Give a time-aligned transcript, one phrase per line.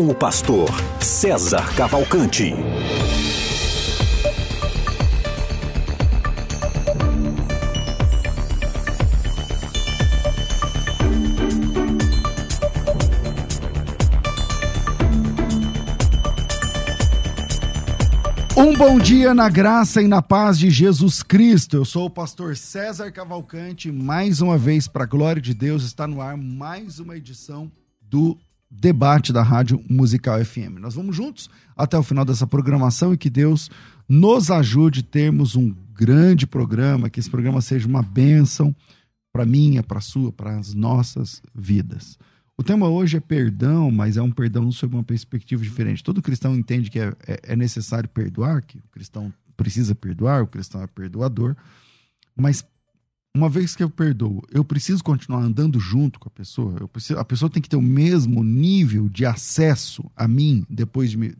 [0.00, 2.54] com o pastor César Cavalcante.
[18.56, 21.76] Um bom dia na graça e na paz de Jesus Cristo.
[21.76, 23.92] Eu sou o pastor César Cavalcante.
[23.92, 27.70] Mais uma vez, para a glória de Deus, está no ar mais uma edição
[28.00, 28.38] do
[28.70, 30.78] debate da Rádio Musical FM.
[30.78, 33.68] Nós vamos juntos até o final dessa programação e que Deus
[34.08, 38.74] nos ajude a termos um grande programa, que esse programa seja uma bênção
[39.32, 42.18] para minha, para sua, para as nossas vidas.
[42.56, 46.04] O tema hoje é perdão, mas é um perdão sob uma perspectiva diferente.
[46.04, 50.46] Todo cristão entende que é, é, é necessário perdoar, que o cristão precisa perdoar, o
[50.46, 51.56] cristão é perdoador,
[52.36, 52.64] mas
[53.36, 56.88] uma vez que eu perdoo, eu preciso continuar andando junto com a pessoa.
[56.88, 61.16] Preciso, a pessoa tem que ter o mesmo nível de acesso a mim depois de
[61.16, 61.34] me,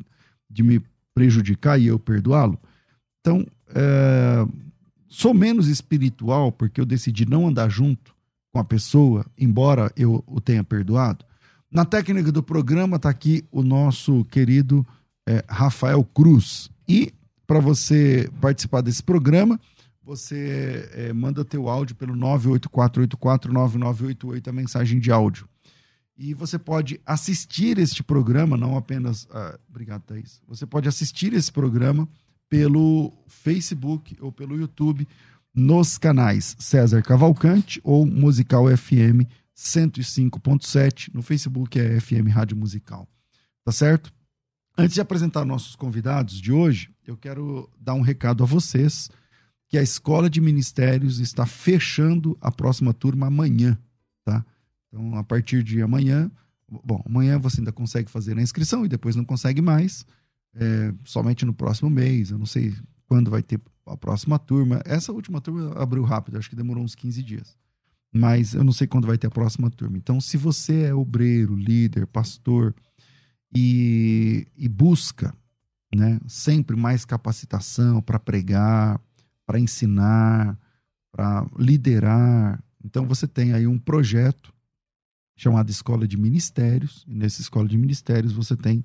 [0.49, 0.83] de me
[1.15, 2.59] prejudicar e eu perdoá-lo.
[3.21, 4.47] Então, é,
[5.09, 8.15] sou menos espiritual porque eu decidi não andar junto
[8.53, 11.25] com a pessoa, embora eu o tenha perdoado.
[11.71, 14.87] Na técnica do programa está aqui o nosso querido
[15.29, 16.71] é, Rafael Cruz.
[16.89, 17.13] E
[17.47, 19.59] para você participar desse programa,
[20.11, 25.49] você é, manda teu áudio pelo 984849988, a mensagem de áudio.
[26.19, 29.29] E você pode assistir este programa, não apenas.
[29.31, 30.43] Ah, obrigado, Thaís.
[30.49, 32.09] Você pode assistir esse programa
[32.49, 35.07] pelo Facebook ou pelo YouTube
[35.55, 41.15] nos canais César Cavalcante ou Musical FM 105.7.
[41.15, 43.07] No Facebook é FM Rádio Musical.
[43.65, 44.13] Tá certo?
[44.77, 49.09] Antes de apresentar nossos convidados de hoje, eu quero dar um recado a vocês
[49.71, 53.79] que a Escola de Ministérios está fechando a próxima turma amanhã,
[54.25, 54.45] tá?
[54.89, 56.29] Então, a partir de amanhã,
[56.85, 60.05] bom, amanhã você ainda consegue fazer a inscrição e depois não consegue mais,
[60.57, 62.33] é, somente no próximo mês.
[62.33, 62.75] Eu não sei
[63.07, 64.83] quando vai ter a próxima turma.
[64.85, 67.57] Essa última turma abriu rápido, acho que demorou uns 15 dias.
[68.13, 69.97] Mas eu não sei quando vai ter a próxima turma.
[69.97, 72.75] Então, se você é obreiro, líder, pastor
[73.55, 75.33] e, e busca
[75.95, 79.01] né, sempre mais capacitação para pregar,
[79.51, 80.57] para ensinar,
[81.11, 82.63] para liderar.
[82.85, 84.55] Então você tem aí um projeto
[85.37, 88.85] chamado Escola de Ministérios, e nessa Escola de Ministérios você tem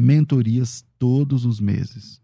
[0.00, 2.22] mentorias todos os meses.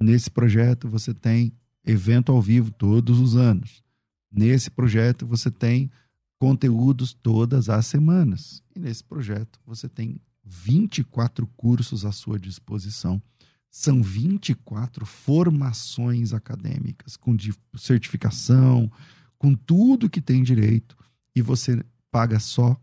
[0.00, 1.52] Nesse projeto você tem
[1.84, 3.84] evento ao vivo todos os anos.
[4.32, 5.90] Nesse projeto você tem
[6.38, 8.62] conteúdos todas as semanas.
[8.74, 13.20] E nesse projeto você tem 24 cursos à sua disposição
[13.76, 17.36] são 24 formações acadêmicas, com
[17.76, 18.90] certificação,
[19.36, 20.96] com tudo que tem direito,
[21.34, 22.74] e você paga só,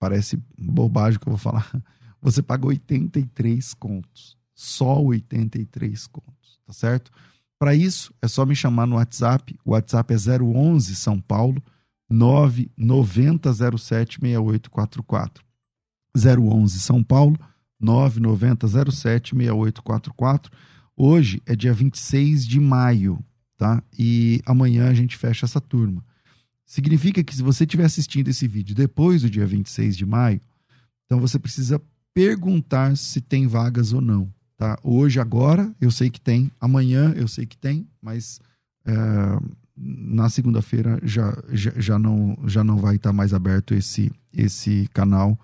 [0.00, 1.70] parece bobagem que eu vou falar,
[2.20, 4.36] você paga 83 contos.
[4.52, 7.12] Só 83 contos, tá certo?
[7.56, 9.56] Para isso, é só me chamar no WhatsApp.
[9.64, 11.62] O WhatsApp é 011 São Paulo
[12.10, 15.44] 99007 6844.
[16.16, 17.51] 011 São Paulo 990076844.
[20.96, 23.18] Hoje é dia 26 de maio,
[23.58, 23.82] tá?
[23.98, 26.04] E amanhã a gente fecha essa turma.
[26.64, 30.40] Significa que se você estiver assistindo esse vídeo depois do dia 26 de maio,
[31.04, 31.82] então você precisa
[32.14, 34.78] perguntar se tem vagas ou não, tá?
[34.82, 36.52] Hoje, agora, eu sei que tem.
[36.60, 38.40] Amanhã, eu sei que tem, mas
[38.86, 38.92] é,
[39.76, 45.38] na segunda-feira já, já, já, não, já não vai estar mais aberto esse, esse canal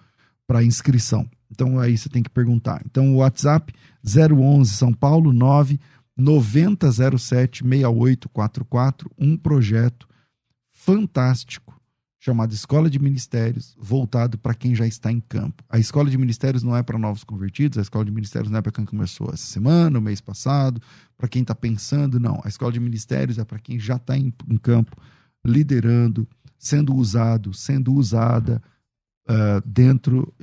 [0.47, 1.28] para inscrição.
[1.51, 2.83] Então aí você tem que perguntar.
[2.85, 3.73] Então o WhatsApp
[4.05, 5.79] 011 São Paulo 9
[6.17, 10.09] 9007 6844, um projeto
[10.71, 11.79] fantástico
[12.21, 15.62] chamado Escola de Ministérios, voltado para quem já está em campo.
[15.69, 18.62] A Escola de Ministérios não é para novos convertidos, a Escola de Ministérios não é
[18.62, 20.83] para quem começou essa semana, o mês passado,
[21.17, 22.41] para quem está pensando, não.
[22.44, 24.97] A Escola de Ministérios é para quem já está em, em, campo,
[25.44, 26.27] liderando,
[26.59, 28.61] sendo usado, sendo usada
[29.29, 30.35] uh, dentro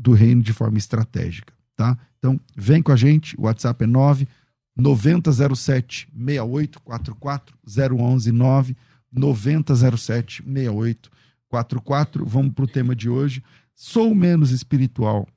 [0.00, 1.98] do reino de forma estratégica, tá?
[2.18, 4.26] Então, vem com a gente, o WhatsApp é 9
[4.74, 8.76] 9007 6844 011 9
[9.12, 12.24] 9007 6844.
[12.24, 13.42] Vamos para o tema de hoje.
[13.74, 15.28] Sou menos espiritual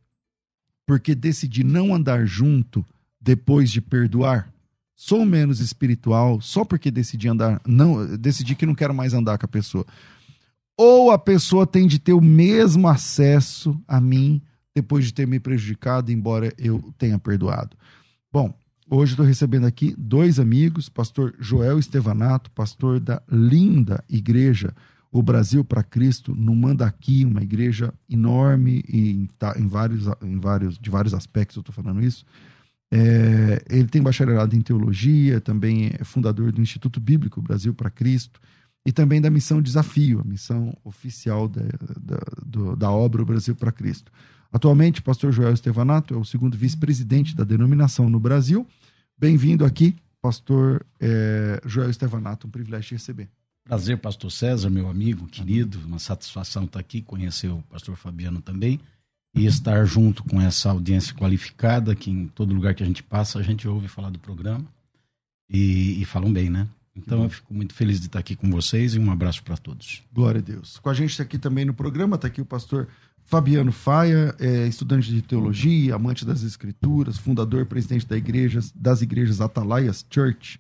[0.86, 2.86] porque decidi não andar junto
[3.19, 4.50] depois de perdoar?
[4.95, 9.45] Sou menos espiritual só porque decidi andar, não, decidi que não quero mais andar com
[9.45, 9.86] a pessoa.
[10.77, 14.42] Ou a pessoa tem de ter o mesmo acesso a mim
[14.75, 17.78] depois de ter me prejudicado, embora eu tenha perdoado.
[18.31, 18.54] Bom,
[18.90, 24.74] hoje estou recebendo aqui dois amigos, pastor Joel Estevanato, pastor da linda igreja
[25.12, 30.80] O Brasil para Cristo, no Mandaqui, uma igreja enorme em, tá, em, vários, em vários,
[30.80, 32.25] de vários aspectos, eu estou falando isso.
[32.92, 38.40] É, ele tem bacharelado em teologia, também é fundador do Instituto Bíblico Brasil para Cristo
[38.86, 43.56] e também da missão Desafio, a missão oficial da, da, do, da obra O Brasil
[43.56, 44.12] para Cristo.
[44.54, 48.68] Atualmente, o pastor Joel Estevanato é o segundo vice-presidente da denominação no Brasil.
[49.18, 53.28] Bem-vindo aqui, pastor é, Joel Estevanato, um privilégio te receber.
[53.64, 58.80] Prazer, pastor César, meu amigo, querido, uma satisfação estar aqui, conhecer o pastor Fabiano também
[59.36, 63.40] e estar junto com essa audiência qualificada que em todo lugar que a gente passa
[63.40, 64.66] a gente ouve falar do programa
[65.50, 66.68] e, e falam bem, né?
[66.96, 70.04] Então eu fico muito feliz de estar aqui com vocês e um abraço para todos.
[70.14, 70.78] Glória a Deus.
[70.78, 72.88] Com a gente aqui também no programa, está aqui o pastor
[73.25, 79.02] Fabiano Faia, é estudante de teologia, amante das escrituras, fundador e presidente da igreja, das
[79.02, 80.60] igrejas Atalaias Church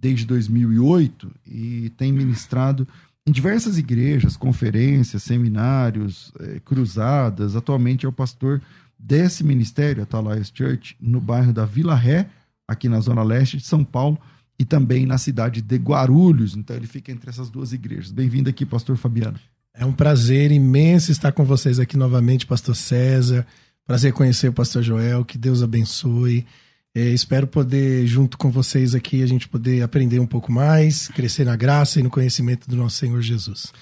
[0.00, 2.86] desde 2008 e tem ministrado
[3.26, 7.56] em diversas igrejas, conferências, seminários, é, cruzadas.
[7.56, 8.62] Atualmente é o pastor
[8.98, 12.28] desse ministério, Atalaias Church, no bairro da Vila Ré,
[12.66, 14.18] aqui na zona leste de São Paulo,
[14.58, 16.56] e também na cidade de Guarulhos.
[16.56, 18.10] Então ele fica entre essas duas igrejas.
[18.10, 19.38] Bem-vindo aqui, pastor Fabiano.
[19.80, 23.46] É um prazer imenso estar com vocês aqui novamente, pastor César.
[23.86, 26.44] Prazer conhecer o pastor Joel, que Deus abençoe.
[26.92, 31.44] É, espero poder, junto com vocês aqui, a gente poder aprender um pouco mais, crescer
[31.44, 33.72] na graça e no conhecimento do nosso Senhor Jesus.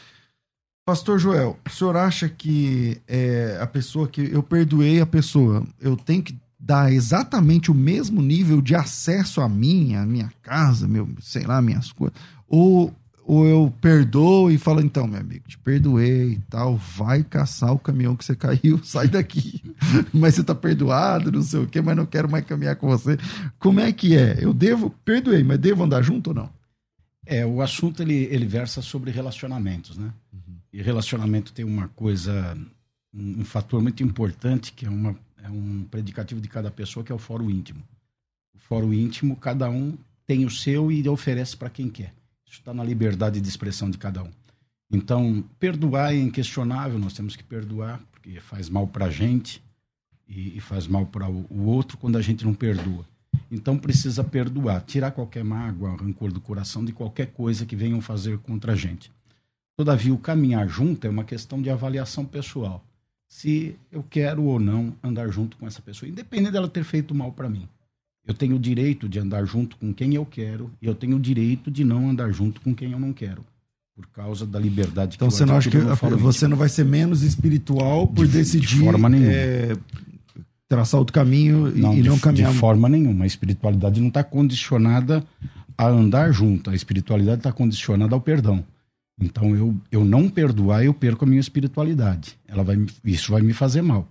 [0.85, 5.97] Pastor Joel, o senhor acha que é, a pessoa que eu perdoei a pessoa, eu
[5.97, 11.09] tenho que dar exatamente o mesmo nível de acesso a mim, a minha casa, meu,
[11.23, 12.95] sei lá, minhas coisas, ou
[13.27, 17.79] ou eu perdoo e falo, então, meu amigo, te perdoei e tal, vai caçar o
[17.79, 19.61] caminhão que você caiu, sai daqui.
[20.15, 23.19] mas você tá perdoado, não sei o quê, mas não quero mais caminhar com você.
[23.59, 24.39] Como é que é?
[24.41, 26.51] Eu devo, perdoei, mas devo andar junto ou não?
[27.27, 30.13] É, o assunto ele, ele versa sobre relacionamentos, né?
[30.33, 30.57] Uhum.
[30.73, 32.57] E relacionamento tem uma coisa,
[33.13, 37.11] um, um, fator muito importante que é, uma, é um predicativo de cada pessoa, que
[37.11, 37.83] é o fórum íntimo.
[38.55, 42.16] O fórum íntimo, cada um tem o seu e oferece para quem quer.
[42.47, 44.31] Isso está na liberdade de expressão de cada um.
[44.91, 49.63] Então, perdoar é inquestionável, nós temos que perdoar, porque faz mal para a gente
[50.29, 53.05] e, e, faz mal para o, outro quando a gente não perdoa.
[53.51, 58.39] Então, precisa perdoar, tirar qualquer mágoa, rancor do coração de qualquer coisa que venham fazer
[58.39, 59.11] contra a gente.
[59.77, 62.85] Todavia, o caminhar junto é uma questão de avaliação pessoal.
[63.29, 67.33] Se eu quero ou não andar junto com essa pessoa, independente dela ter feito mal
[67.33, 67.69] para mim.
[68.27, 71.21] Eu tenho o direito de andar junto com quem eu quero e eu tenho o
[71.21, 73.45] direito de não andar junto com quem eu não quero.
[73.95, 75.79] Por causa da liberdade então, que Então você não acha que
[76.17, 79.33] você não vai ser menos espiritual por de, decidir de forma nenhuma.
[79.33, 79.77] É,
[80.69, 82.53] traçar outro caminho não, e de, não caminhar.
[82.53, 83.25] De forma nenhuma.
[83.25, 85.25] A espiritualidade não está condicionada
[85.79, 86.69] a andar junto.
[86.69, 88.63] A espiritualidade está condicionada ao perdão.
[89.19, 92.37] Então eu, eu não perdoar, eu perco a minha espiritualidade.
[92.47, 94.07] Ela vai, isso vai me fazer mal.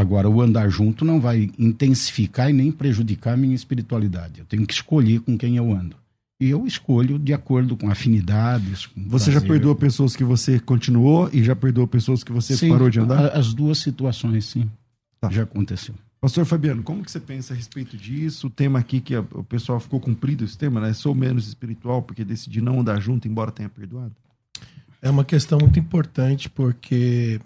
[0.00, 4.40] Agora, o andar junto não vai intensificar e nem prejudicar a minha espiritualidade.
[4.40, 5.94] Eu tenho que escolher com quem eu ando.
[6.40, 8.86] E eu escolho de acordo com afinidades.
[8.86, 9.34] Com você prazer.
[9.34, 12.98] já perdoou pessoas que você continuou e já perdoou pessoas que você sim, parou de
[12.98, 13.36] andar?
[13.36, 14.70] As duas situações, sim.
[15.20, 15.28] Tá.
[15.28, 15.94] Já aconteceu.
[16.18, 18.46] Pastor Fabiano, como que você pensa a respeito disso?
[18.46, 20.94] O tema aqui que o pessoal ficou cumprido esse tema, né?
[20.94, 24.14] Sou menos espiritual porque decidi não andar junto, embora tenha perdoado.
[25.02, 27.38] É uma questão muito importante porque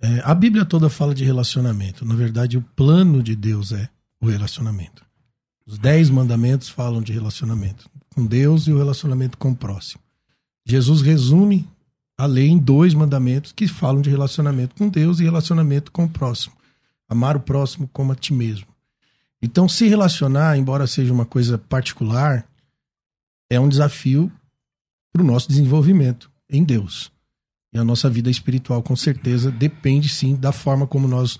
[0.00, 2.04] é, a Bíblia toda fala de relacionamento.
[2.04, 3.88] Na verdade, o plano de Deus é
[4.20, 5.04] o relacionamento.
[5.66, 10.02] Os dez mandamentos falam de relacionamento com Deus e o relacionamento com o próximo.
[10.64, 11.68] Jesus resume
[12.16, 16.08] a lei em dois mandamentos que falam de relacionamento com Deus e relacionamento com o
[16.08, 16.54] próximo.
[17.08, 18.66] Amar o próximo como a ti mesmo.
[19.40, 22.46] Então, se relacionar, embora seja uma coisa particular,
[23.50, 24.32] é um desafio
[25.12, 27.12] para o nosso desenvolvimento em Deus.
[27.78, 31.38] A nossa vida espiritual, com certeza, depende sim da forma como nós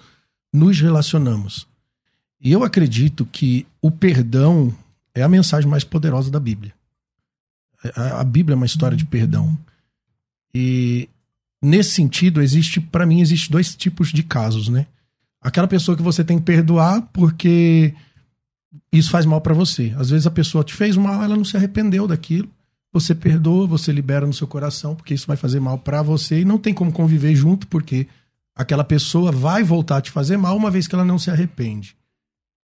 [0.52, 1.66] nos relacionamos.
[2.40, 4.74] E eu acredito que o perdão
[5.14, 6.72] é a mensagem mais poderosa da Bíblia.
[7.94, 9.56] A, Bíblia é uma história de perdão.
[10.54, 11.08] E
[11.62, 14.86] nesse sentido, existe, para mim, existe dois tipos de casos, né?
[15.40, 17.94] Aquela pessoa que você tem que perdoar porque
[18.92, 19.94] isso faz mal para você.
[19.96, 22.48] Às vezes a pessoa te fez mal, ela não se arrependeu daquilo
[22.92, 26.44] você perdoa, você libera no seu coração, porque isso vai fazer mal para você e
[26.44, 28.06] não tem como conviver junto, porque
[28.54, 31.96] aquela pessoa vai voltar a te fazer mal uma vez que ela não se arrepende.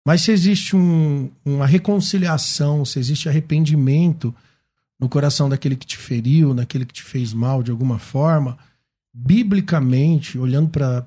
[0.06, 4.34] Mas se existe um, uma reconciliação, se existe arrependimento
[5.00, 8.58] no coração daquele que te feriu, daquele que te fez mal de alguma forma,
[9.14, 11.06] biblicamente, olhando para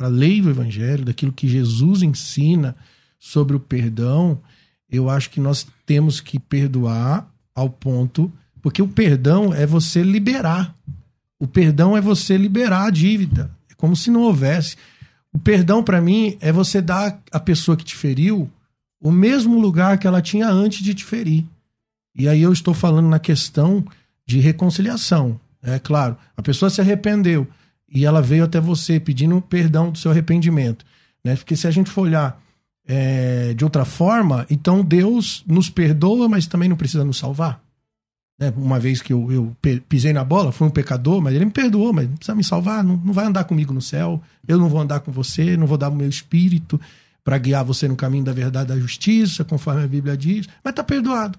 [0.00, 2.76] a lei do Evangelho, daquilo que Jesus ensina
[3.18, 4.40] sobre o perdão,
[4.90, 8.32] eu acho que nós temos que perdoar ao ponto.
[8.60, 10.74] Porque o perdão é você liberar.
[11.38, 13.50] O perdão é você liberar a dívida.
[13.70, 14.76] É como se não houvesse.
[15.32, 18.50] O perdão, para mim, é você dar à pessoa que te feriu
[19.00, 21.44] o mesmo lugar que ela tinha antes de te ferir.
[22.14, 23.84] E aí eu estou falando na questão
[24.26, 25.38] de reconciliação.
[25.62, 27.46] É claro, a pessoa se arrependeu
[27.92, 30.86] e ela veio até você pedindo perdão do seu arrependimento.
[31.22, 31.36] Né?
[31.36, 32.40] Porque se a gente for olhar
[32.86, 37.62] é, de outra forma, então Deus nos perdoa, mas também não precisa nos salvar.
[38.38, 38.52] Né?
[38.56, 39.56] Uma vez que eu, eu,
[39.88, 42.84] pisei na bola, fui um pecador, mas ele me perdoou, mas não precisa me salvar,
[42.84, 45.78] não, não vai andar comigo no céu, eu não vou andar com você, não vou
[45.78, 46.80] dar o meu espírito
[47.22, 50.84] para guiar você no caminho da verdade da justiça, conforme a Bíblia diz, mas está
[50.84, 51.38] perdoado.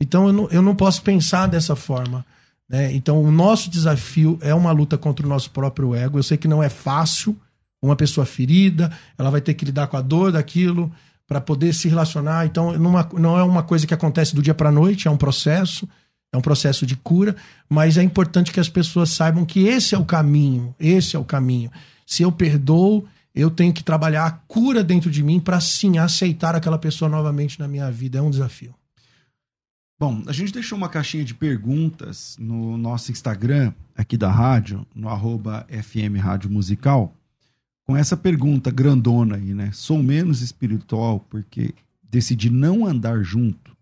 [0.00, 2.24] Então eu não, eu não posso pensar dessa forma.
[2.68, 2.92] Né?
[2.94, 6.18] Então o nosso desafio é uma luta contra o nosso próprio ego.
[6.18, 7.36] Eu sei que não é fácil,
[7.86, 10.92] uma pessoa ferida, ela vai ter que lidar com a dor daquilo
[11.26, 12.46] para poder se relacionar.
[12.46, 15.16] Então, numa, não é uma coisa que acontece do dia para a noite, é um
[15.16, 15.88] processo,
[16.32, 17.34] é um processo de cura,
[17.68, 21.24] mas é importante que as pessoas saibam que esse é o caminho, esse é o
[21.24, 21.70] caminho.
[22.06, 26.54] Se eu perdoo, eu tenho que trabalhar a cura dentro de mim para sim aceitar
[26.54, 28.18] aquela pessoa novamente na minha vida.
[28.18, 28.74] É um desafio.
[29.98, 35.08] Bom, a gente deixou uma caixinha de perguntas no nosso Instagram aqui da rádio, no
[35.08, 37.15] arroba FM Rádio Musical
[37.86, 39.70] com essa pergunta grandona aí, né?
[39.72, 43.76] Sou menos espiritual porque decidi não andar junto,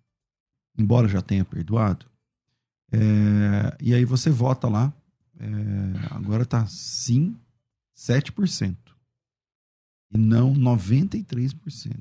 [0.79, 2.07] embora já tenha perdoado.
[2.93, 4.93] É, e aí você vota lá.
[5.41, 7.37] É, agora tá sim
[7.97, 8.77] 7%.
[10.13, 11.97] E não 93%.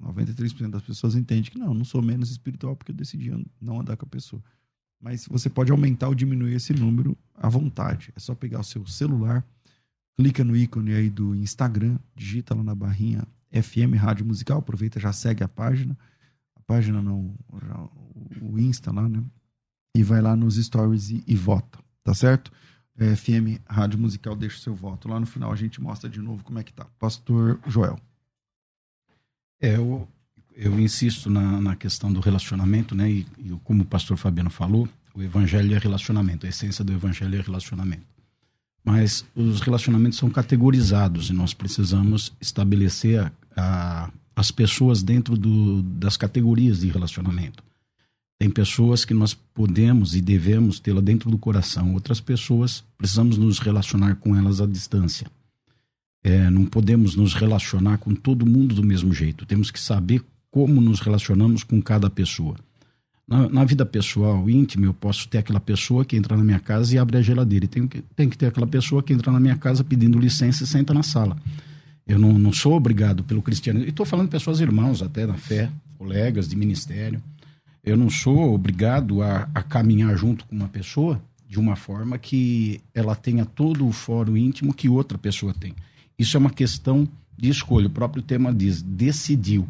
[0.00, 3.96] 93% das pessoas entendem que não, não sou menos espiritual porque eu decidi não andar
[3.96, 4.42] com a pessoa.
[5.00, 8.12] Mas você pode aumentar ou diminuir esse número à vontade.
[8.14, 9.44] É só pegar o seu celular
[10.16, 15.12] clica no ícone aí do Instagram, digita lá na barrinha FM Rádio Musical, aproveita, já
[15.12, 15.96] segue a página,
[16.54, 17.34] a página não,
[18.40, 19.22] o Insta lá, né?
[19.94, 22.50] E vai lá nos stories e, e vota, tá certo?
[22.98, 25.08] É, FM Rádio Musical, deixa o seu voto.
[25.08, 26.86] Lá no final a gente mostra de novo como é que tá.
[26.98, 27.98] Pastor Joel.
[29.60, 30.08] É, eu,
[30.54, 33.10] eu insisto na, na questão do relacionamento, né?
[33.10, 37.38] E, e como o pastor Fabiano falou, o evangelho é relacionamento, a essência do evangelho
[37.38, 38.15] é relacionamento
[38.86, 45.82] mas os relacionamentos são categorizados e nós precisamos estabelecer a, a, as pessoas dentro do,
[45.82, 47.64] das categorias de relacionamento.
[48.38, 53.58] Tem pessoas que nós podemos e devemos tê-la dentro do coração, outras pessoas precisamos nos
[53.58, 55.26] relacionar com elas à distância.
[56.22, 60.80] É, não podemos nos relacionar com todo mundo do mesmo jeito, temos que saber como
[60.80, 62.56] nos relacionamos com cada pessoa.
[63.28, 66.94] Na, na, vida pessoal, íntima, eu posso ter aquela pessoa que entra na minha casa
[66.94, 67.64] e abre a geladeira.
[67.64, 70.62] E tem que, tem que ter aquela pessoa que entra na minha casa pedindo licença
[70.62, 71.36] e senta na sala.
[72.06, 73.86] Eu não, não sou obrigado pelo cristianismo.
[73.86, 75.68] E estou falando de pessoas irmãos até na fé,
[75.98, 77.20] colegas de ministério.
[77.82, 82.80] Eu não sou obrigado a, a caminhar junto com uma pessoa de uma forma que
[82.94, 85.74] ela tenha todo o fórum íntimo que outra pessoa tem.
[86.16, 87.88] Isso é uma questão de escolha.
[87.88, 89.68] O próprio tema diz: decidiu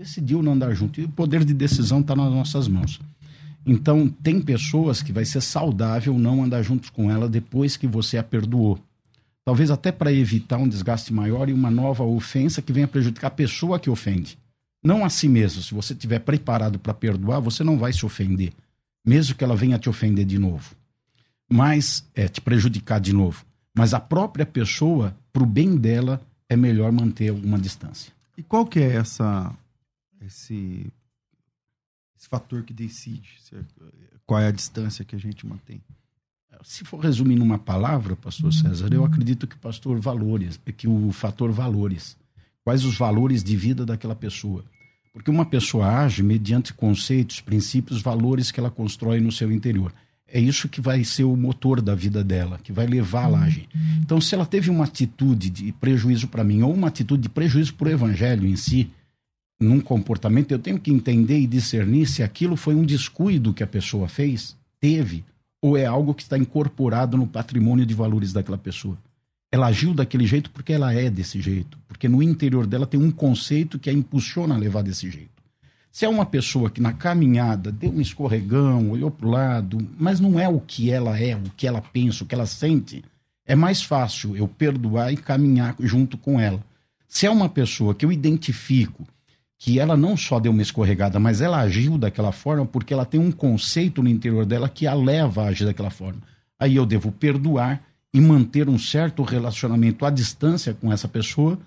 [0.00, 0.98] decidiu não andar junto.
[0.98, 2.98] E o poder de decisão está nas nossas mãos.
[3.66, 8.16] Então, tem pessoas que vai ser saudável não andar juntos com ela depois que você
[8.16, 8.78] a perdoou.
[9.44, 13.30] Talvez até para evitar um desgaste maior e uma nova ofensa que venha prejudicar a
[13.30, 14.38] pessoa que ofende.
[14.82, 15.62] Não a si mesmo.
[15.62, 18.52] Se você estiver preparado para perdoar, você não vai se ofender,
[19.04, 20.74] mesmo que ela venha te ofender de novo.
[21.46, 23.44] Mas é te prejudicar de novo.
[23.76, 28.12] Mas a própria pessoa, para o bem dela, é melhor manter alguma distância.
[28.38, 29.54] E qual que é essa
[30.24, 30.92] esse,
[32.16, 33.28] esse fator que decide
[34.26, 35.80] qual é a distância que a gente mantém.
[36.62, 41.10] Se for resumir numa palavra, pastor César, eu acredito que o pastor valores, que o
[41.12, 42.16] fator valores.
[42.62, 44.64] Quais os valores de vida daquela pessoa?
[45.12, 49.92] Porque uma pessoa age mediante conceitos, princípios, valores que ela constrói no seu interior.
[50.28, 53.68] É isso que vai ser o motor da vida dela, que vai levá-la a agir.
[54.00, 57.74] Então, se ela teve uma atitude de prejuízo para mim ou uma atitude de prejuízo
[57.74, 58.90] para o evangelho em si,
[59.60, 63.66] num comportamento, eu tenho que entender e discernir se aquilo foi um descuido que a
[63.66, 65.24] pessoa fez, teve,
[65.60, 68.96] ou é algo que está incorporado no patrimônio de valores daquela pessoa.
[69.52, 73.10] Ela agiu daquele jeito porque ela é desse jeito, porque no interior dela tem um
[73.10, 75.40] conceito que a impulsiona a levar desse jeito.
[75.92, 80.20] Se é uma pessoa que na caminhada deu um escorregão, olhou para o lado, mas
[80.20, 83.04] não é o que ela é, o que ela pensa, o que ela sente,
[83.44, 86.64] é mais fácil eu perdoar e caminhar junto com ela
[87.08, 89.04] Se é uma pessoa que eu identifico
[89.62, 93.20] que ela não só deu uma escorregada, mas ela agiu daquela forma porque ela tem
[93.20, 96.22] um conceito no interior dela que a leva a agir daquela forma.
[96.58, 101.58] Aí eu devo perdoar e manter um certo relacionamento à distância com essa pessoa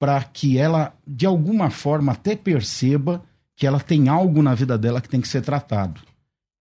[0.00, 3.22] para que ela, de alguma forma, até perceba
[3.54, 6.00] que ela tem algo na vida dela que tem que ser tratado.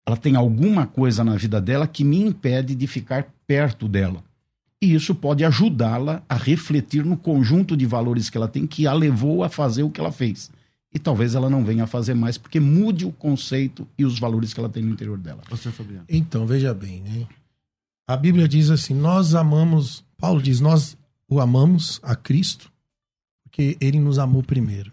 [0.06, 4.22] Ela tem alguma coisa na vida dela que me impede de ficar perto dela.
[4.82, 8.92] E isso pode ajudá-la a refletir no conjunto de valores que ela tem que a
[8.92, 10.50] levou a fazer o que ela fez.
[10.96, 14.54] E talvez ela não venha a fazer mais porque mude o conceito e os valores
[14.54, 15.42] que ela tem no interior dela.
[15.50, 16.06] Você, Fabiano.
[16.08, 17.26] Então, veja bem, né?
[18.08, 20.96] A Bíblia diz assim: nós amamos, Paulo diz, nós
[21.28, 22.72] o amamos a Cristo,
[23.44, 24.90] porque ele nos amou primeiro.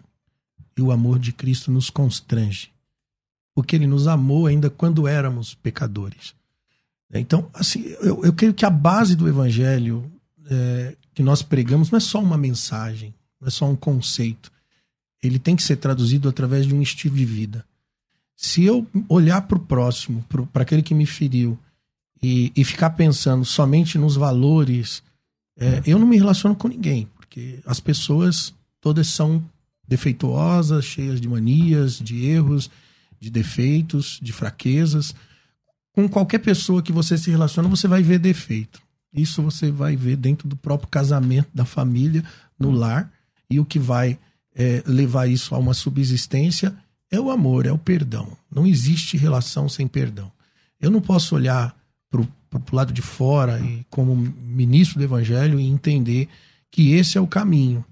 [0.76, 2.70] E o amor de Cristo nos constrange.
[3.54, 6.34] Porque ele nos amou ainda quando éramos pecadores.
[7.14, 10.12] Então, assim, eu, eu creio que a base do evangelho
[10.50, 14.52] é, que nós pregamos não é só uma mensagem, não é só um conceito.
[15.26, 17.64] Ele tem que ser traduzido através de um estilo de vida.
[18.36, 21.58] Se eu olhar para o próximo, para aquele que me feriu,
[22.24, 25.02] e, e ficar pensando somente nos valores,
[25.58, 29.44] é, eu não me relaciono com ninguém, porque as pessoas todas são
[29.86, 32.70] defeituosas, cheias de manias, de erros,
[33.20, 35.14] de defeitos, de fraquezas.
[35.92, 38.82] Com qualquer pessoa que você se relaciona, você vai ver defeito.
[39.12, 42.24] Isso você vai ver dentro do próprio casamento, da família,
[42.58, 43.12] no lar.
[43.50, 44.18] E o que vai
[44.54, 46.74] é, levar isso a uma subsistência
[47.10, 48.36] é o amor, é o perdão.
[48.50, 50.30] Não existe relação sem perdão.
[50.80, 51.74] Eu não posso olhar
[52.10, 56.28] para o lado de fora e como ministro do evangelho e entender
[56.70, 57.84] que esse é o caminho,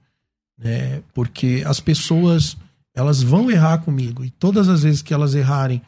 [0.58, 1.02] né?
[1.14, 2.56] Porque as pessoas
[2.94, 5.80] elas vão errar comigo e todas as vezes que elas errarem,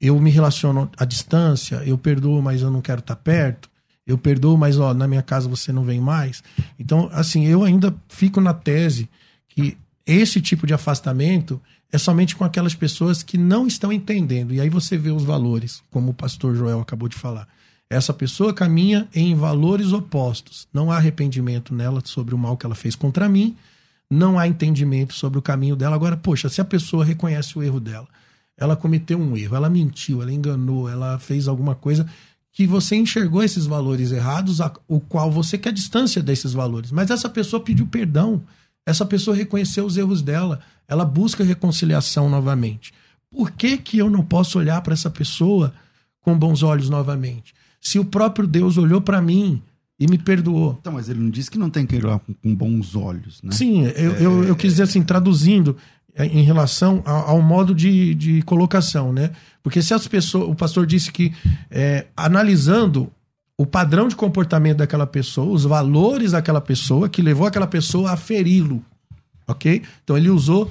[0.00, 3.68] eu, me relaciono à distância, eu perdoo, mas eu não quero estar perto.
[4.06, 6.42] Eu perdoo, mas ó, na minha casa você não vem mais.
[6.78, 9.08] Então, assim, eu ainda fico na tese
[9.48, 14.52] que esse tipo de afastamento é somente com aquelas pessoas que não estão entendendo.
[14.54, 17.46] E aí você vê os valores, como o pastor Joel acabou de falar.
[17.88, 20.66] Essa pessoa caminha em valores opostos.
[20.72, 23.54] Não há arrependimento nela sobre o mal que ela fez contra mim,
[24.10, 25.94] não há entendimento sobre o caminho dela.
[25.94, 28.08] Agora, poxa, se a pessoa reconhece o erro dela,
[28.56, 32.06] ela cometeu um erro, ela mentiu, ela enganou, ela fez alguma coisa
[32.52, 36.92] que você enxergou esses valores errados, o qual você quer distância desses valores.
[36.92, 38.42] Mas essa pessoa pediu perdão.
[38.84, 42.92] Essa pessoa reconheceu os erros dela, ela busca reconciliação novamente.
[43.30, 45.72] Por que, que eu não posso olhar para essa pessoa
[46.20, 47.54] com bons olhos novamente?
[47.80, 49.62] Se o próprio Deus olhou para mim
[49.98, 50.76] e me perdoou.
[50.80, 53.52] Então, mas ele não disse que não tem que olhar com, com bons olhos, né?
[53.52, 54.26] Sim, eu, é...
[54.26, 55.76] eu, eu, quis dizer assim, traduzindo
[56.14, 59.30] é, em relação ao, ao modo de, de colocação, né?
[59.62, 60.48] Porque se as pessoas.
[60.48, 61.32] O pastor disse que
[61.70, 63.12] é, analisando
[63.58, 68.16] o padrão de comportamento daquela pessoa, os valores daquela pessoa que levou aquela pessoa a
[68.16, 68.84] feri-lo.
[69.46, 69.82] Ok?
[70.02, 70.70] Então ele usou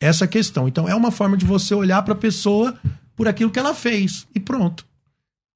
[0.00, 0.66] essa questão.
[0.66, 2.76] Então é uma forma de você olhar para a pessoa
[3.14, 4.26] por aquilo que ela fez.
[4.34, 4.86] E pronto.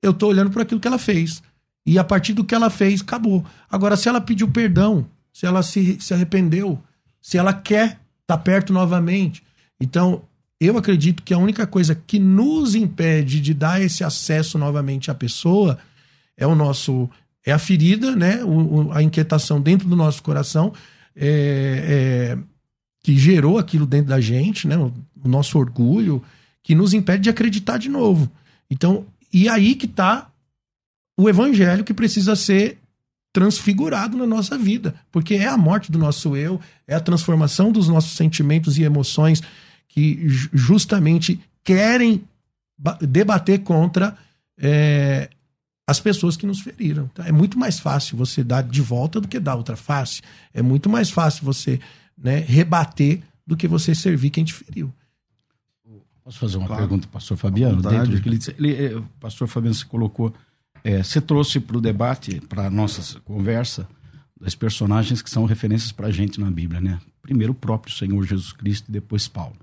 [0.02, 1.42] Eu estou olhando por aquilo que ela fez.
[1.86, 3.44] E a partir do que ela fez, acabou.
[3.70, 6.78] Agora, se ela pediu perdão, se ela se, se arrependeu,
[7.20, 7.86] se ela quer
[8.22, 9.42] estar tá perto novamente.
[9.80, 10.22] Então,
[10.60, 15.14] eu acredito que a única coisa que nos impede de dar esse acesso novamente à
[15.14, 15.78] pessoa
[16.36, 17.08] é o nosso
[17.44, 18.42] é a ferida, né?
[18.42, 20.72] O, a inquietação dentro do nosso coração
[21.14, 22.38] é, é,
[23.02, 24.76] que gerou aquilo dentro da gente, né?
[24.76, 24.92] O,
[25.22, 26.22] o, nosso orgulho
[26.62, 28.30] que nos impede de acreditar de novo.
[28.70, 30.30] Então, e aí que está
[31.18, 32.78] o evangelho que precisa ser
[33.32, 37.88] transfigurado na nossa vida, porque é a morte do nosso eu, é a transformação dos
[37.88, 39.42] nossos sentimentos e emoções
[39.88, 42.22] que justamente querem
[43.00, 44.16] debater contra
[44.58, 45.28] é,
[45.86, 47.10] as pessoas que nos feriram.
[47.12, 50.22] Então, é muito mais fácil você dar de volta do que dar outra face.
[50.52, 51.80] É muito mais fácil você
[52.16, 54.92] né, rebater do que você servir quem te feriu.
[56.24, 56.82] Posso fazer uma claro.
[56.82, 57.82] pergunta, pastor Fabiano?
[57.82, 60.32] Dentro que ele, ele, eh, o pastor Fabiano se colocou,
[60.82, 63.86] é, você trouxe para o debate, para a nossa conversa,
[64.40, 66.98] das personagens que são referências para a gente na Bíblia, né?
[67.20, 69.56] Primeiro o próprio Senhor Jesus Cristo e depois Paulo.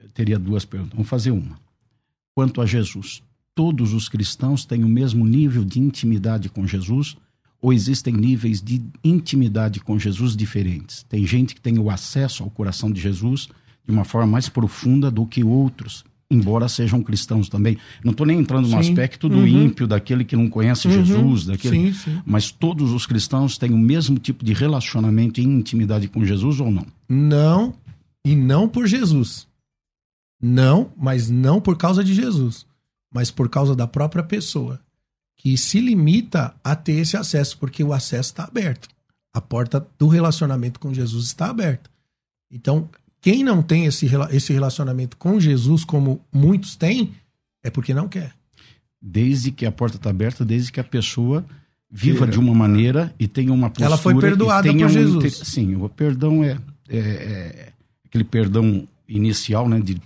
[0.00, 0.94] Eu teria duas perguntas.
[0.94, 1.58] Vamos fazer uma.
[2.34, 3.22] Quanto a Jesus,
[3.54, 7.16] todos os cristãos têm o mesmo nível de intimidade com Jesus
[7.60, 11.04] ou existem níveis de intimidade com Jesus diferentes?
[11.08, 13.48] Tem gente que tem o acesso ao coração de Jesus
[13.84, 17.76] de uma forma mais profunda do que outros, embora sejam cristãos também.
[18.02, 18.90] Não estou nem entrando no sim.
[18.90, 19.46] aspecto do uhum.
[19.46, 21.04] ímpio, daquele que não conhece uhum.
[21.04, 21.92] Jesus, daquele.
[21.92, 22.22] Sim, sim.
[22.24, 26.70] Mas todos os cristãos têm o mesmo tipo de relacionamento e intimidade com Jesus ou
[26.70, 26.86] não?
[27.08, 27.74] Não,
[28.24, 29.46] e não por Jesus.
[30.40, 32.66] Não, mas não por causa de Jesus
[33.12, 34.80] mas por causa da própria pessoa,
[35.36, 38.88] que se limita a ter esse acesso, porque o acesso está aberto.
[39.34, 41.90] A porta do relacionamento com Jesus está aberta.
[42.50, 42.88] Então,
[43.20, 47.14] quem não tem esse, esse relacionamento com Jesus, como muitos têm,
[47.64, 48.34] é porque não quer.
[49.00, 51.44] Desde que a porta está aberta, desde que a pessoa
[51.90, 53.86] viva de uma maneira e tenha uma postura.
[53.86, 55.16] Ela foi perdoada por um Jesus.
[55.16, 57.72] inter- Sim, o perdão é, é- é
[58.06, 60.02] aquele perdão inicial, né, de, de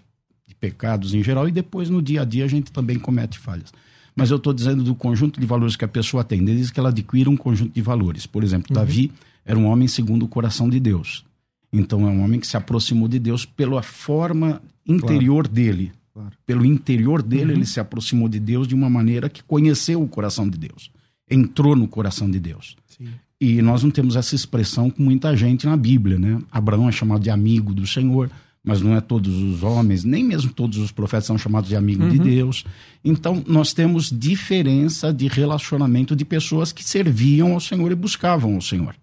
[0.61, 3.73] pecados em geral, e depois no dia a dia a gente também comete falhas.
[4.14, 6.88] Mas eu estou dizendo do conjunto de valores que a pessoa tem, desde que ela
[6.88, 8.27] adquira um conjunto de valores.
[8.27, 9.12] Por exemplo, Davi
[9.45, 11.25] era um homem segundo o coração de Deus.
[11.73, 15.92] Então é um homem que se aproximou de Deus pela forma interior dele.
[16.14, 16.33] Claro.
[16.47, 20.49] Pelo interior dele, ele se aproximou de Deus de uma maneira que conheceu o coração
[20.49, 20.90] de Deus.
[21.31, 22.75] Entrou no coração de Deus.
[22.87, 23.09] Sim.
[23.38, 26.40] E nós não temos essa expressão com muita gente na Bíblia, né?
[26.51, 28.31] Abraão é chamado de amigo do Senhor,
[28.66, 32.07] mas não é todos os homens, nem mesmo todos os profetas são chamados de amigo
[32.11, 32.64] de Deus.
[33.05, 38.61] Então, nós temos diferença de relacionamento de pessoas que serviam ao Senhor e buscavam ao
[38.61, 38.94] Senhor.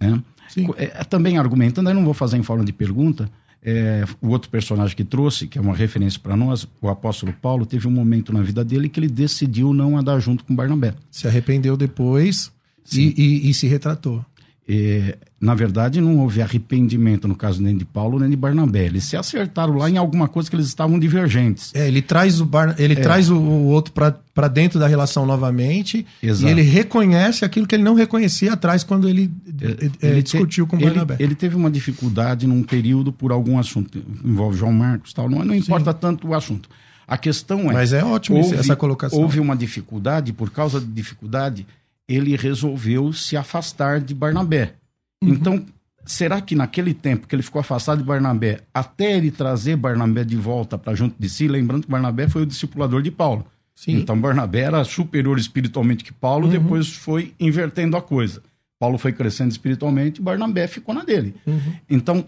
[0.00, 0.22] Né?
[0.48, 0.68] Sim.
[0.76, 3.28] É, também argumentando, aí não vou fazer em forma de pergunta,
[3.62, 7.66] é, o outro personagem que trouxe, que é uma referência para nós, o apóstolo Paulo,
[7.66, 10.94] teve um momento na vida dele que ele decidiu não andar junto com Barnabé.
[11.10, 12.50] Se arrependeu depois
[12.92, 14.24] e, e- e se retratou.
[14.72, 18.84] É, na verdade, não houve arrependimento no caso nem de Paulo nem de Barnabé.
[18.86, 21.72] Eles se acertaram lá em alguma coisa que eles estavam divergentes.
[21.74, 22.76] É, ele traz o, Bar...
[22.78, 26.46] ele traz o, o outro para dentro da relação novamente Exato.
[26.46, 29.28] e ele reconhece aquilo que ele não reconhecia atrás quando ele,
[29.60, 31.16] é, Ele te- discutiu com o ele, Barnabé.
[31.18, 34.00] ele teve uma dificuldade num período por algum assunto.
[34.24, 35.28] Envolve João Marcos tal.
[35.28, 36.68] Não, não importa tanto o assunto.
[37.08, 37.72] A questão é.
[37.74, 39.18] Mas é ótimo isso- essa colocação.
[39.20, 41.66] Houve uma dificuldade, por causa de dificuldade,
[42.10, 44.74] ele resolveu se afastar de Barnabé.
[45.22, 45.28] Uhum.
[45.30, 45.64] Então,
[46.04, 50.36] será que naquele tempo que ele ficou afastado de Barnabé, até ele trazer Barnabé de
[50.36, 53.46] volta para junto de si, lembrando que Barnabé foi o discipulador de Paulo.
[53.76, 53.94] Sim.
[53.94, 54.00] Uhum.
[54.00, 58.42] Então, Barnabé era superior espiritualmente que Paulo, depois foi invertendo a coisa.
[58.78, 61.34] Paulo foi crescendo espiritualmente, Barnabé ficou na dele.
[61.46, 61.74] Uhum.
[61.88, 62.24] Então,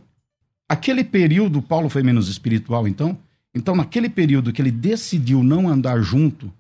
[0.68, 3.18] aquele período, Paulo foi menos espiritual, então.
[3.54, 6.52] Então, naquele período que ele decidiu não andar junto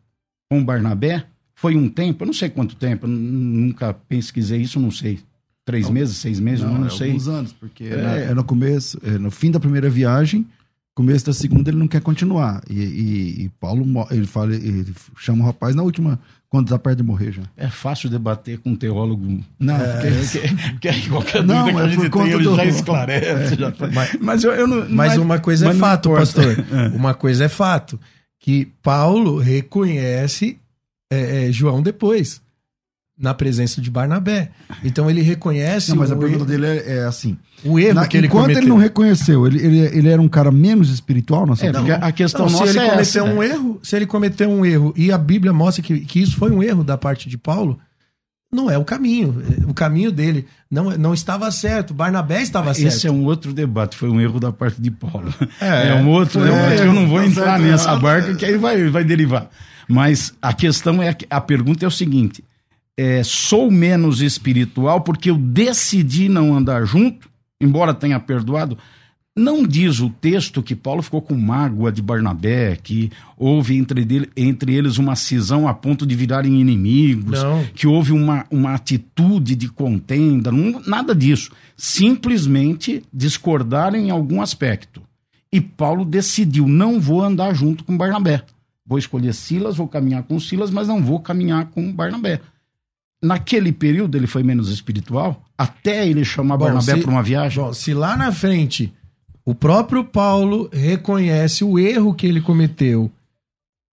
[0.50, 1.24] com Barnabé,
[1.62, 5.20] foi um tempo, eu não sei quanto tempo, nunca pesquisei isso, não sei.
[5.64, 7.06] Três meses, seis meses, não, não é sei.
[7.06, 8.24] alguns anos, porque É.
[8.26, 10.44] é, é no começo, é no fim da primeira viagem,
[10.92, 12.60] começo da segunda ele não quer continuar.
[12.68, 16.96] E, e- e Paulo, ele fala, ele chama o rapaz na última, quando tá perto
[16.98, 17.42] de morrer já.
[17.56, 19.40] É fácil debater com um teólogo.
[19.58, 19.76] Não,
[20.82, 23.54] Que, que, que qualquer Não, dúvida que é a gente tem, ele do- já esclarece.
[23.54, 23.88] já tá-
[24.20, 26.56] mas, eu, eu não, Mas uma coisa é mas não fato, pastor.
[26.92, 28.00] Uma coisa é fato.
[28.40, 30.58] Que Paulo reconhece
[31.12, 32.40] é, é, João depois,
[33.18, 34.50] na presença de Barnabé.
[34.82, 37.36] Então ele reconhece Não, mas a pergunta dele é, é assim.
[37.64, 38.62] o erro na- que ele enquanto cometeu.
[38.62, 41.84] ele não reconheceu, ele, ele, ele era um cara menos espiritual nessa É, época?
[41.84, 43.46] porque a questão Não, se nossa ele é cometeu essa, um né?
[43.48, 46.62] erro, se ele cometeu um erro e a Bíblia mostra que, que isso foi um
[46.62, 47.78] erro da parte de Paulo,
[48.54, 49.42] não é o caminho.
[49.66, 51.94] O caminho dele não, não estava certo.
[51.94, 52.88] Barnabé estava certo.
[52.88, 55.32] Esse é um outro debate, foi um erro da parte de Paulo.
[55.60, 56.82] É, É, um outro debate.
[56.82, 59.48] Eu não vou tá entrar certo, nessa barca que aí vai, vai derivar.
[59.88, 62.44] Mas a questão é a pergunta é o seguinte:
[62.96, 67.28] é, sou menos espiritual porque eu decidi não andar junto,
[67.60, 68.76] embora tenha perdoado.
[69.34, 74.30] Não diz o texto que Paulo ficou com mágoa de Barnabé, que houve entre, dele-
[74.36, 77.64] entre eles uma cisão a ponto de virarem inimigos, Não.
[77.74, 81.50] que houve uma, uma atitude de contenda, não- nada disso.
[81.76, 85.00] Simplesmente discordaram em algum aspecto.
[85.50, 88.42] E Paulo decidiu: não vou andar junto com Barnabé.
[88.86, 92.40] Vou escolher Silas, vou caminhar com Silas, mas não vou caminhar com Barnabé.
[93.22, 97.62] Naquele período ele foi menos espiritual, até ele chamar Bom, Barnabé para uma viagem.
[97.62, 98.92] Bom, se lá na frente
[99.44, 103.10] o próprio Paulo reconhece o erro que ele cometeu,